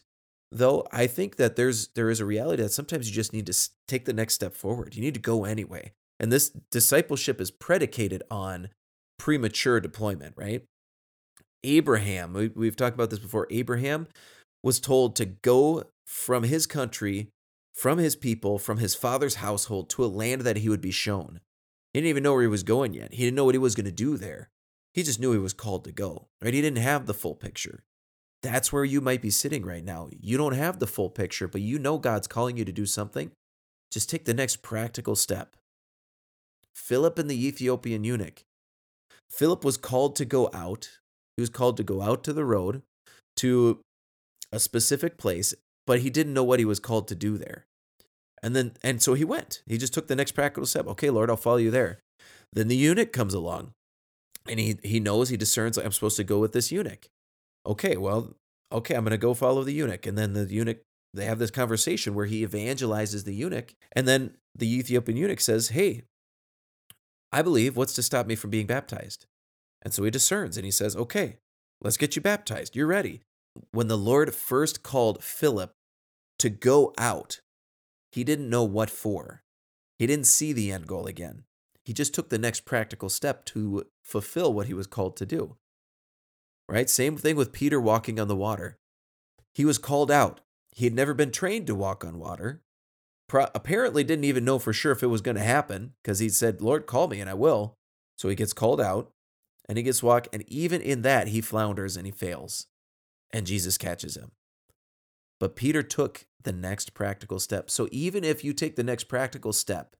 though, 0.50 0.86
I 0.90 1.06
think 1.06 1.36
that 1.36 1.56
there's 1.56 1.88
there 1.88 2.10
is 2.10 2.20
a 2.20 2.24
reality 2.24 2.62
that 2.62 2.72
sometimes 2.72 3.08
you 3.08 3.14
just 3.14 3.32
need 3.32 3.46
to 3.46 3.70
take 3.86 4.06
the 4.06 4.12
next 4.14 4.34
step 4.34 4.54
forward. 4.54 4.96
You 4.96 5.02
need 5.02 5.14
to 5.14 5.20
go 5.20 5.44
anyway. 5.44 5.92
And 6.18 6.32
this 6.32 6.50
discipleship 6.70 7.40
is 7.40 7.50
predicated 7.50 8.22
on 8.30 8.70
premature 9.18 9.80
deployment, 9.80 10.34
right? 10.36 10.64
Abraham, 11.66 12.32
we, 12.32 12.48
we've 12.48 12.76
talked 12.76 12.94
about 12.94 13.10
this 13.10 13.18
before. 13.18 13.46
Abraham 13.50 14.06
was 14.62 14.80
told 14.80 15.16
to 15.16 15.24
go 15.26 15.84
from 16.06 16.44
his 16.44 16.66
country, 16.66 17.28
from 17.74 17.98
his 17.98 18.16
people, 18.16 18.58
from 18.58 18.78
his 18.78 18.94
father's 18.94 19.36
household 19.36 19.90
to 19.90 20.04
a 20.04 20.06
land 20.06 20.42
that 20.42 20.58
he 20.58 20.68
would 20.68 20.80
be 20.80 20.90
shown. 20.90 21.40
He 21.92 22.00
didn't 22.00 22.10
even 22.10 22.22
know 22.22 22.32
where 22.32 22.42
he 22.42 22.48
was 22.48 22.62
going 22.62 22.94
yet. 22.94 23.14
He 23.14 23.24
didn't 23.24 23.36
know 23.36 23.44
what 23.44 23.54
he 23.54 23.58
was 23.58 23.74
going 23.74 23.86
to 23.86 23.92
do 23.92 24.16
there. 24.16 24.50
He 24.94 25.02
just 25.02 25.20
knew 25.20 25.32
he 25.32 25.38
was 25.38 25.52
called 25.52 25.84
to 25.84 25.92
go, 25.92 26.28
right? 26.40 26.54
He 26.54 26.62
didn't 26.62 26.78
have 26.78 27.06
the 27.06 27.14
full 27.14 27.34
picture. 27.34 27.82
That's 28.42 28.72
where 28.72 28.84
you 28.84 29.00
might 29.00 29.22
be 29.22 29.30
sitting 29.30 29.64
right 29.64 29.84
now. 29.84 30.08
You 30.10 30.36
don't 30.36 30.54
have 30.54 30.78
the 30.78 30.86
full 30.86 31.10
picture, 31.10 31.48
but 31.48 31.62
you 31.62 31.78
know 31.78 31.98
God's 31.98 32.28
calling 32.28 32.56
you 32.56 32.64
to 32.64 32.72
do 32.72 32.86
something. 32.86 33.32
Just 33.90 34.08
take 34.08 34.24
the 34.24 34.34
next 34.34 34.62
practical 34.62 35.16
step. 35.16 35.56
Philip 36.72 37.18
and 37.18 37.30
the 37.30 37.46
Ethiopian 37.46 38.04
eunuch. 38.04 38.44
Philip 39.30 39.64
was 39.64 39.76
called 39.76 40.14
to 40.16 40.24
go 40.24 40.48
out 40.52 40.90
he 41.36 41.42
was 41.42 41.50
called 41.50 41.76
to 41.76 41.82
go 41.82 42.02
out 42.02 42.24
to 42.24 42.32
the 42.32 42.44
road 42.44 42.82
to 43.36 43.80
a 44.52 44.58
specific 44.58 45.18
place, 45.18 45.54
but 45.86 46.00
he 46.00 46.10
didn't 46.10 46.34
know 46.34 46.44
what 46.44 46.58
he 46.58 46.64
was 46.64 46.80
called 46.80 47.08
to 47.08 47.14
do 47.14 47.36
there. 47.36 47.66
And 48.42 48.54
then, 48.54 48.72
and 48.82 49.02
so 49.02 49.14
he 49.14 49.24
went. 49.24 49.62
He 49.66 49.78
just 49.78 49.94
took 49.94 50.08
the 50.08 50.16
next 50.16 50.32
practical 50.32 50.66
step. 50.66 50.86
Okay, 50.86 51.10
Lord, 51.10 51.30
I'll 51.30 51.36
follow 51.36 51.56
you 51.56 51.70
there. 51.70 52.00
Then 52.52 52.68
the 52.68 52.76
eunuch 52.76 53.12
comes 53.12 53.34
along 53.34 53.72
and 54.48 54.60
he, 54.60 54.78
he 54.82 55.00
knows, 55.00 55.28
he 55.28 55.36
discerns, 55.36 55.76
like, 55.76 55.84
I'm 55.84 55.92
supposed 55.92 56.16
to 56.16 56.24
go 56.24 56.38
with 56.38 56.52
this 56.52 56.70
eunuch. 56.70 57.08
Okay, 57.66 57.96
well, 57.96 58.34
okay, 58.72 58.94
I'm 58.94 59.04
going 59.04 59.10
to 59.10 59.18
go 59.18 59.34
follow 59.34 59.64
the 59.64 59.72
eunuch. 59.72 60.06
And 60.06 60.16
then 60.16 60.32
the 60.32 60.44
eunuch, 60.44 60.78
they 61.12 61.24
have 61.24 61.38
this 61.38 61.50
conversation 61.50 62.14
where 62.14 62.26
he 62.26 62.46
evangelizes 62.46 63.24
the 63.24 63.34
eunuch. 63.34 63.74
And 63.92 64.06
then 64.06 64.34
the 64.54 64.72
Ethiopian 64.78 65.16
eunuch 65.16 65.40
says, 65.40 65.68
Hey, 65.68 66.02
I 67.32 67.42
believe, 67.42 67.76
what's 67.76 67.94
to 67.94 68.02
stop 68.02 68.26
me 68.26 68.36
from 68.36 68.50
being 68.50 68.66
baptized? 68.66 69.26
And 69.86 69.94
so 69.94 70.02
he 70.02 70.10
discerns 70.10 70.56
and 70.56 70.64
he 70.64 70.72
says, 70.72 70.96
Okay, 70.96 71.36
let's 71.80 71.96
get 71.96 72.16
you 72.16 72.20
baptized. 72.20 72.74
You're 72.74 72.88
ready. 72.88 73.20
When 73.70 73.86
the 73.86 73.96
Lord 73.96 74.34
first 74.34 74.82
called 74.82 75.22
Philip 75.22 75.70
to 76.40 76.50
go 76.50 76.92
out, 76.98 77.38
he 78.10 78.24
didn't 78.24 78.50
know 78.50 78.64
what 78.64 78.90
for. 78.90 79.44
He 79.96 80.08
didn't 80.08 80.26
see 80.26 80.52
the 80.52 80.72
end 80.72 80.88
goal 80.88 81.06
again. 81.06 81.44
He 81.84 81.92
just 81.92 82.12
took 82.12 82.30
the 82.30 82.36
next 82.36 82.64
practical 82.64 83.08
step 83.08 83.44
to 83.44 83.86
fulfill 84.02 84.52
what 84.52 84.66
he 84.66 84.74
was 84.74 84.88
called 84.88 85.16
to 85.18 85.24
do. 85.24 85.54
Right? 86.68 86.90
Same 86.90 87.16
thing 87.16 87.36
with 87.36 87.52
Peter 87.52 87.80
walking 87.80 88.18
on 88.18 88.26
the 88.26 88.34
water. 88.34 88.78
He 89.54 89.64
was 89.64 89.78
called 89.78 90.10
out. 90.10 90.40
He 90.72 90.86
had 90.86 90.94
never 90.94 91.14
been 91.14 91.30
trained 91.30 91.68
to 91.68 91.76
walk 91.76 92.04
on 92.04 92.18
water. 92.18 92.60
Pro- 93.28 93.50
apparently 93.54 94.02
didn't 94.02 94.24
even 94.24 94.44
know 94.44 94.58
for 94.58 94.72
sure 94.72 94.90
if 94.90 95.04
it 95.04 95.06
was 95.06 95.20
going 95.20 95.36
to 95.36 95.44
happen 95.44 95.92
because 96.02 96.18
he 96.18 96.28
said, 96.28 96.60
Lord, 96.60 96.86
call 96.86 97.06
me 97.06 97.20
and 97.20 97.30
I 97.30 97.34
will. 97.34 97.76
So 98.18 98.28
he 98.28 98.34
gets 98.34 98.52
called 98.52 98.80
out 98.80 99.12
and 99.68 99.78
he 99.78 99.84
gets 99.84 100.02
walk, 100.02 100.28
and 100.32 100.44
even 100.48 100.80
in 100.80 101.02
that, 101.02 101.28
he 101.28 101.40
flounders 101.40 101.96
and 101.96 102.06
he 102.06 102.12
fails, 102.12 102.66
and 103.32 103.46
Jesus 103.46 103.76
catches 103.78 104.16
him. 104.16 104.32
But 105.38 105.56
Peter 105.56 105.82
took 105.82 106.26
the 106.42 106.52
next 106.52 106.94
practical 106.94 107.40
step. 107.40 107.70
So 107.70 107.88
even 107.90 108.24
if 108.24 108.44
you 108.44 108.52
take 108.52 108.76
the 108.76 108.84
next 108.84 109.04
practical 109.04 109.52
step 109.52 109.96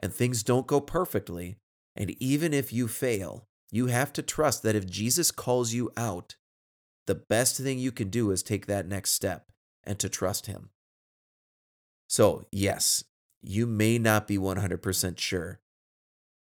and 0.00 0.12
things 0.12 0.42
don't 0.42 0.66
go 0.66 0.80
perfectly, 0.80 1.56
and 1.94 2.10
even 2.22 2.54
if 2.54 2.72
you 2.72 2.88
fail, 2.88 3.46
you 3.70 3.86
have 3.86 4.12
to 4.14 4.22
trust 4.22 4.62
that 4.62 4.74
if 4.74 4.86
Jesus 4.86 5.30
calls 5.30 5.72
you 5.72 5.90
out, 5.96 6.36
the 7.06 7.14
best 7.14 7.58
thing 7.58 7.78
you 7.78 7.92
can 7.92 8.08
do 8.08 8.30
is 8.30 8.42
take 8.42 8.66
that 8.66 8.88
next 8.88 9.12
step 9.12 9.46
and 9.84 9.98
to 9.98 10.08
trust 10.08 10.46
him. 10.46 10.70
So, 12.08 12.46
yes, 12.50 13.04
you 13.42 13.66
may 13.66 13.98
not 13.98 14.26
be 14.26 14.38
100% 14.38 15.18
sure, 15.18 15.60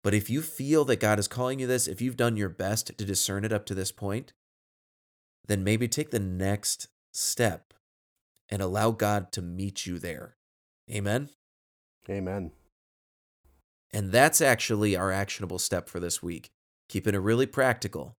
But 0.06 0.14
if 0.14 0.30
you 0.30 0.44
feel 0.44 0.86
that 0.86 1.00
God 1.00 1.18
is 1.18 1.28
calling 1.28 1.60
you 1.60 1.66
this, 1.66 1.88
if 1.88 2.00
you've 2.00 2.16
done 2.16 2.38
your 2.38 2.48
best 2.48 2.96
to 2.96 3.06
discern 3.06 3.44
it 3.44 3.52
up 3.52 3.66
to 3.66 3.74
this 3.74 3.92
point, 3.92 4.34
then 5.48 5.64
maybe 5.64 5.88
take 5.88 6.12
the 6.12 6.20
next 6.20 6.90
step 7.12 7.74
and 8.48 8.62
allow 8.62 8.92
God 8.92 9.32
to 9.32 9.42
meet 9.42 9.88
you 9.88 9.98
there. 9.98 10.36
Amen. 10.92 11.30
Amen. 12.08 12.52
And 13.92 14.12
that's 14.12 14.42
actually 14.42 14.96
our 14.96 15.12
actionable 15.12 15.58
step 15.58 15.90
for 15.90 16.00
this 16.00 16.22
week. 16.22 16.52
Keeping 16.88 17.16
it 17.16 17.22
really 17.22 17.48
practical. 17.48 18.16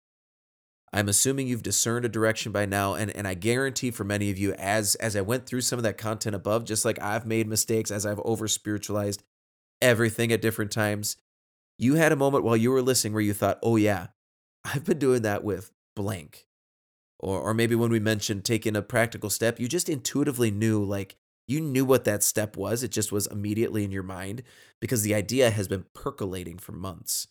I'm 0.93 1.09
assuming 1.09 1.47
you've 1.47 1.63
discerned 1.63 2.05
a 2.05 2.09
direction 2.09 2.51
by 2.51 2.67
now, 2.67 2.95
and, 2.95 3.15
and 3.15 3.29
I 3.29 3.35
guarantee 3.35 3.93
for 3.93 4.03
many 4.03 4.29
of 4.33 4.39
you, 4.39 4.55
as 4.55 4.97
as 4.97 5.15
I 5.15 5.21
went 5.21 5.47
through 5.47 5.61
some 5.61 5.79
of 5.79 5.85
that 5.85 5.99
content 5.99 6.35
above, 6.35 6.65
just 6.65 6.85
like 6.85 7.01
I've 7.01 7.27
made 7.27 7.47
mistakes, 7.47 7.93
as 7.93 8.05
I've 8.05 8.21
over 8.25 8.49
spiritualized 8.49 9.23
everything 9.81 10.33
at 10.33 10.43
different 10.43 10.73
times, 10.73 11.19
you 11.79 11.95
had 11.95 12.13
a 12.13 12.17
moment 12.17 12.45
while 12.45 12.57
you 12.57 12.71
were 12.71 12.83
listening 12.83 13.13
where 13.13 13.23
you 13.23 13.35
thought, 13.35 13.59
oh 13.63 13.77
yeah, 13.77 14.09
I've 14.65 14.85
been 14.85 14.99
doing 14.99 15.23
that 15.23 15.45
with 15.45 15.73
blank. 15.95 16.47
Or 17.19 17.41
or 17.41 17.55
maybe 17.55 17.75
when 17.75 17.91
we 17.91 18.01
mentioned 18.01 18.45
taking 18.45 18.77
a 18.77 18.83
practical 18.83 19.31
step, 19.31 19.59
you 19.59 19.69
just 19.69 19.89
intuitively 19.89 20.51
knew 20.51 20.85
like 20.85 21.17
you 21.49 21.61
knew 21.61 21.85
what 21.85 22.05
that 22.05 22.23
step 22.23 22.57
was. 22.57 22.83
It 22.83 22.91
just 22.91 23.13
was 23.13 23.27
immediately 23.27 23.85
in 23.85 23.91
your 23.91 24.03
mind 24.03 24.43
because 24.81 25.03
the 25.03 25.15
idea 25.15 25.51
has 25.51 25.69
been 25.69 25.87
percolating 25.95 26.59
for 26.59 26.73
months. 26.73 27.29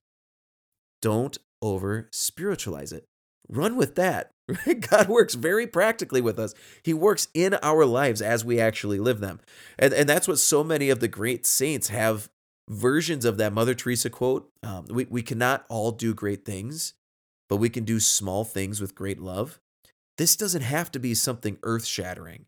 Don't 1.01 1.37
over 1.61 2.09
spiritualize 2.11 2.91
it. 2.91 3.05
Run 3.47 3.75
with 3.75 3.95
that. 3.95 4.31
God 4.91 5.07
works 5.07 5.35
very 5.35 5.67
practically 5.67 6.21
with 6.21 6.39
us. 6.39 6.53
He 6.83 6.93
works 6.93 7.27
in 7.33 7.55
our 7.61 7.85
lives 7.85 8.21
as 8.21 8.45
we 8.45 8.59
actually 8.59 8.99
live 8.99 9.19
them. 9.19 9.39
And, 9.77 9.93
and 9.93 10.07
that's 10.09 10.27
what 10.27 10.39
so 10.39 10.63
many 10.63 10.89
of 10.89 10.99
the 10.99 11.07
great 11.07 11.45
saints 11.45 11.89
have 11.89 12.29
versions 12.69 13.25
of 13.25 13.37
that 13.37 13.53
Mother 13.53 13.75
Teresa 13.75 14.09
quote. 14.09 14.49
Um, 14.63 14.85
we, 14.89 15.05
we 15.05 15.21
cannot 15.21 15.65
all 15.69 15.91
do 15.91 16.13
great 16.13 16.45
things, 16.45 16.93
but 17.49 17.57
we 17.57 17.69
can 17.69 17.83
do 17.83 17.99
small 17.99 18.43
things 18.43 18.81
with 18.81 18.95
great 18.95 19.19
love. 19.19 19.59
This 20.17 20.35
doesn't 20.35 20.61
have 20.61 20.91
to 20.91 20.99
be 20.99 21.13
something 21.13 21.57
earth 21.63 21.85
shattering. 21.85 22.45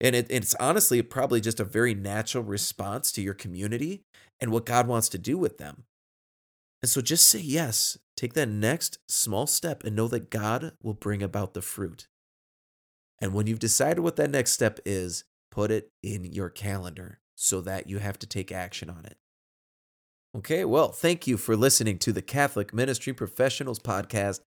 And 0.00 0.16
it, 0.16 0.26
it's 0.30 0.54
honestly 0.54 1.02
probably 1.02 1.40
just 1.40 1.60
a 1.60 1.64
very 1.64 1.94
natural 1.94 2.42
response 2.42 3.12
to 3.12 3.22
your 3.22 3.34
community 3.34 4.02
and 4.40 4.50
what 4.50 4.64
God 4.64 4.86
wants 4.86 5.08
to 5.10 5.18
do 5.18 5.36
with 5.36 5.58
them. 5.58 5.84
And 6.82 6.88
so 6.88 7.00
just 7.02 7.28
say 7.28 7.40
yes. 7.40 7.98
Take 8.16 8.32
that 8.34 8.48
next 8.48 8.98
small 9.08 9.46
step 9.46 9.84
and 9.84 9.94
know 9.94 10.08
that 10.08 10.30
God 10.30 10.72
will 10.82 10.94
bring 10.94 11.22
about 11.22 11.52
the 11.54 11.62
fruit. 11.62 12.06
And 13.20 13.34
when 13.34 13.46
you've 13.46 13.58
decided 13.58 14.00
what 14.00 14.16
that 14.16 14.30
next 14.30 14.52
step 14.52 14.80
is, 14.86 15.24
put 15.50 15.70
it 15.70 15.90
in 16.02 16.24
your 16.24 16.48
calendar 16.48 17.20
so 17.34 17.60
that 17.62 17.86
you 17.86 17.98
have 17.98 18.18
to 18.20 18.26
take 18.26 18.50
action 18.50 18.88
on 18.88 19.04
it. 19.04 19.18
Okay, 20.36 20.64
well, 20.64 20.92
thank 20.92 21.26
you 21.26 21.36
for 21.36 21.56
listening 21.56 21.98
to 21.98 22.12
the 22.12 22.22
Catholic 22.22 22.72
Ministry 22.72 23.12
Professionals 23.12 23.80
Podcast. 23.80 24.38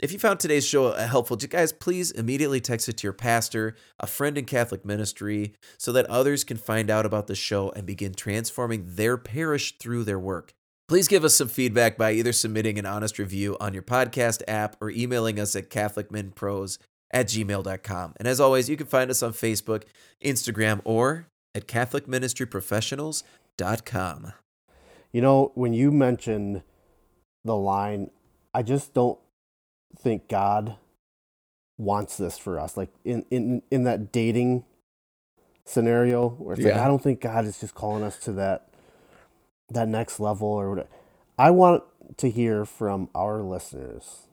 If 0.00 0.12
you 0.12 0.18
found 0.18 0.40
today's 0.40 0.66
show 0.66 0.86
uh, 0.86 1.06
helpful, 1.06 1.36
guys, 1.36 1.72
please 1.72 2.10
immediately 2.10 2.60
text 2.60 2.88
it 2.88 2.96
to 2.96 3.06
your 3.06 3.12
pastor, 3.12 3.76
a 4.00 4.08
friend 4.08 4.36
in 4.36 4.44
Catholic 4.44 4.84
ministry, 4.84 5.54
so 5.78 5.92
that 5.92 6.06
others 6.06 6.42
can 6.42 6.56
find 6.56 6.90
out 6.90 7.06
about 7.06 7.28
the 7.28 7.36
show 7.36 7.70
and 7.76 7.86
begin 7.86 8.12
transforming 8.12 8.82
their 8.86 9.16
parish 9.16 9.78
through 9.78 10.02
their 10.02 10.18
work. 10.18 10.52
Please 10.88 11.06
give 11.06 11.22
us 11.22 11.36
some 11.36 11.46
feedback 11.46 11.96
by 11.96 12.10
either 12.10 12.32
submitting 12.32 12.76
an 12.76 12.86
honest 12.86 13.20
review 13.20 13.56
on 13.60 13.72
your 13.72 13.84
podcast 13.84 14.42
app 14.48 14.74
or 14.80 14.90
emailing 14.90 15.38
us 15.38 15.54
at 15.54 15.70
CatholicMinPros 15.70 16.78
at 17.12 17.28
gmail.com. 17.28 18.14
And 18.16 18.26
as 18.26 18.40
always, 18.40 18.68
you 18.68 18.76
can 18.76 18.88
find 18.88 19.12
us 19.12 19.22
on 19.22 19.32
Facebook, 19.32 19.84
Instagram, 20.24 20.80
or 20.82 21.28
at 21.54 21.68
CatholicMinistryProfessionals.com. 21.68 24.32
You 25.12 25.20
know, 25.20 25.52
when 25.54 25.72
you 25.72 25.90
mentioned 25.90 26.62
the 27.44 27.56
line, 27.56 28.10
I 28.54 28.62
just 28.62 28.94
don't 28.94 29.18
think 29.98 30.28
God 30.28 30.76
wants 31.78 32.16
this 32.16 32.38
for 32.38 32.58
us. 32.58 32.76
Like 32.76 32.90
in 33.04 33.24
in 33.30 33.62
in 33.70 33.84
that 33.84 34.12
dating 34.12 34.64
scenario 35.64 36.28
where 36.28 36.54
it's 36.54 36.62
yeah. 36.62 36.72
like 36.72 36.80
I 36.80 36.88
don't 36.88 37.02
think 37.02 37.20
God 37.20 37.44
is 37.44 37.60
just 37.60 37.74
calling 37.74 38.02
us 38.02 38.18
to 38.20 38.32
that 38.32 38.68
that 39.70 39.88
next 39.88 40.20
level 40.20 40.48
or 40.48 40.70
whatever. 40.70 40.88
I 41.38 41.50
want 41.50 41.84
to 42.18 42.30
hear 42.30 42.64
from 42.64 43.08
our 43.14 43.40
listeners 43.40 44.26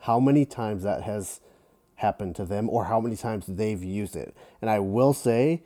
how 0.00 0.20
many 0.20 0.44
times 0.44 0.82
that 0.82 1.02
has 1.02 1.40
happened 1.96 2.36
to 2.36 2.44
them 2.44 2.68
or 2.68 2.84
how 2.84 3.00
many 3.00 3.16
times 3.16 3.46
they've 3.46 3.82
used 3.82 4.14
it. 4.14 4.36
And 4.60 4.70
I 4.70 4.78
will 4.78 5.12
say 5.12 5.62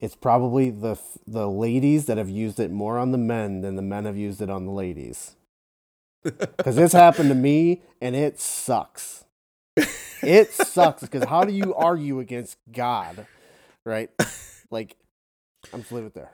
it's 0.00 0.16
probably 0.16 0.70
the 0.70 0.96
the 1.26 1.48
ladies 1.48 2.06
that 2.06 2.18
have 2.18 2.30
used 2.30 2.60
it 2.60 2.70
more 2.70 2.98
on 2.98 3.12
the 3.12 3.18
men 3.18 3.62
than 3.62 3.76
the 3.76 3.82
men 3.82 4.04
have 4.04 4.16
used 4.16 4.40
it 4.40 4.50
on 4.50 4.66
the 4.66 4.72
ladies. 4.72 5.34
Because 6.22 6.76
this 6.76 6.92
happened 6.92 7.28
to 7.30 7.34
me 7.34 7.82
and 8.02 8.14
it 8.16 8.40
sucks. 8.40 9.24
It 10.22 10.52
sucks 10.52 11.02
because 11.02 11.24
how 11.24 11.44
do 11.44 11.52
you 11.52 11.74
argue 11.74 12.18
against 12.18 12.58
God, 12.70 13.26
right? 13.84 14.10
Like, 14.70 14.96
I'm 15.72 15.80
just 15.80 15.92
leave 15.92 16.04
it 16.04 16.14
there. 16.14 16.30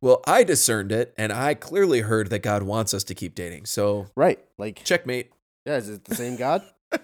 Well, 0.00 0.22
I 0.26 0.44
discerned 0.44 0.92
it, 0.92 1.14
and 1.18 1.32
I 1.32 1.54
clearly 1.54 2.00
heard 2.00 2.30
that 2.30 2.40
God 2.40 2.62
wants 2.62 2.94
us 2.94 3.04
to 3.04 3.14
keep 3.14 3.34
dating. 3.34 3.66
So, 3.66 4.06
right, 4.14 4.38
like 4.58 4.84
checkmate. 4.84 5.32
Yeah, 5.64 5.76
is 5.76 5.88
it 5.88 6.04
the 6.04 6.14
same 6.14 6.36
God? 6.36 6.62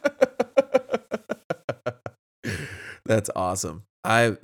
That's 3.05 3.31
awesome. 3.35 3.85
I, 4.05 4.37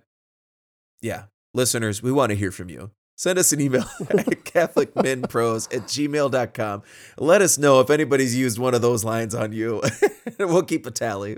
yeah, 1.01 1.25
listeners, 1.55 2.03
we 2.03 2.13
want 2.13 2.31
to 2.31 2.37
hear 2.37 2.51
from 2.51 2.69
you. 2.69 2.91
Send 3.19 3.37
us 3.37 3.53
an 3.53 3.61
email 3.61 3.83
at 4.11 4.45
CatholicMinPros 4.45 5.75
at 5.75 5.83
gmail.com. 5.83 6.83
Let 7.19 7.43
us 7.43 7.59
know 7.59 7.81
if 7.81 7.91
anybody's 7.91 8.37
used 8.37 8.61
one 8.61 8.75
of 8.75 8.81
those 8.81 9.03
lines 9.03 9.35
on 9.35 9.53
you. 9.53 9.83
we'll 10.39 10.63
keep 10.63 10.87
a 10.87 10.93
tally. 10.93 11.37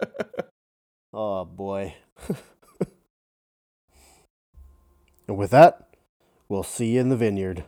oh, 1.12 1.44
boy. 1.44 1.94
and 5.28 5.38
with 5.38 5.52
that, 5.52 5.88
we'll 6.48 6.64
see 6.64 6.94
you 6.94 7.00
in 7.00 7.10
the 7.10 7.16
vineyard. 7.16 7.64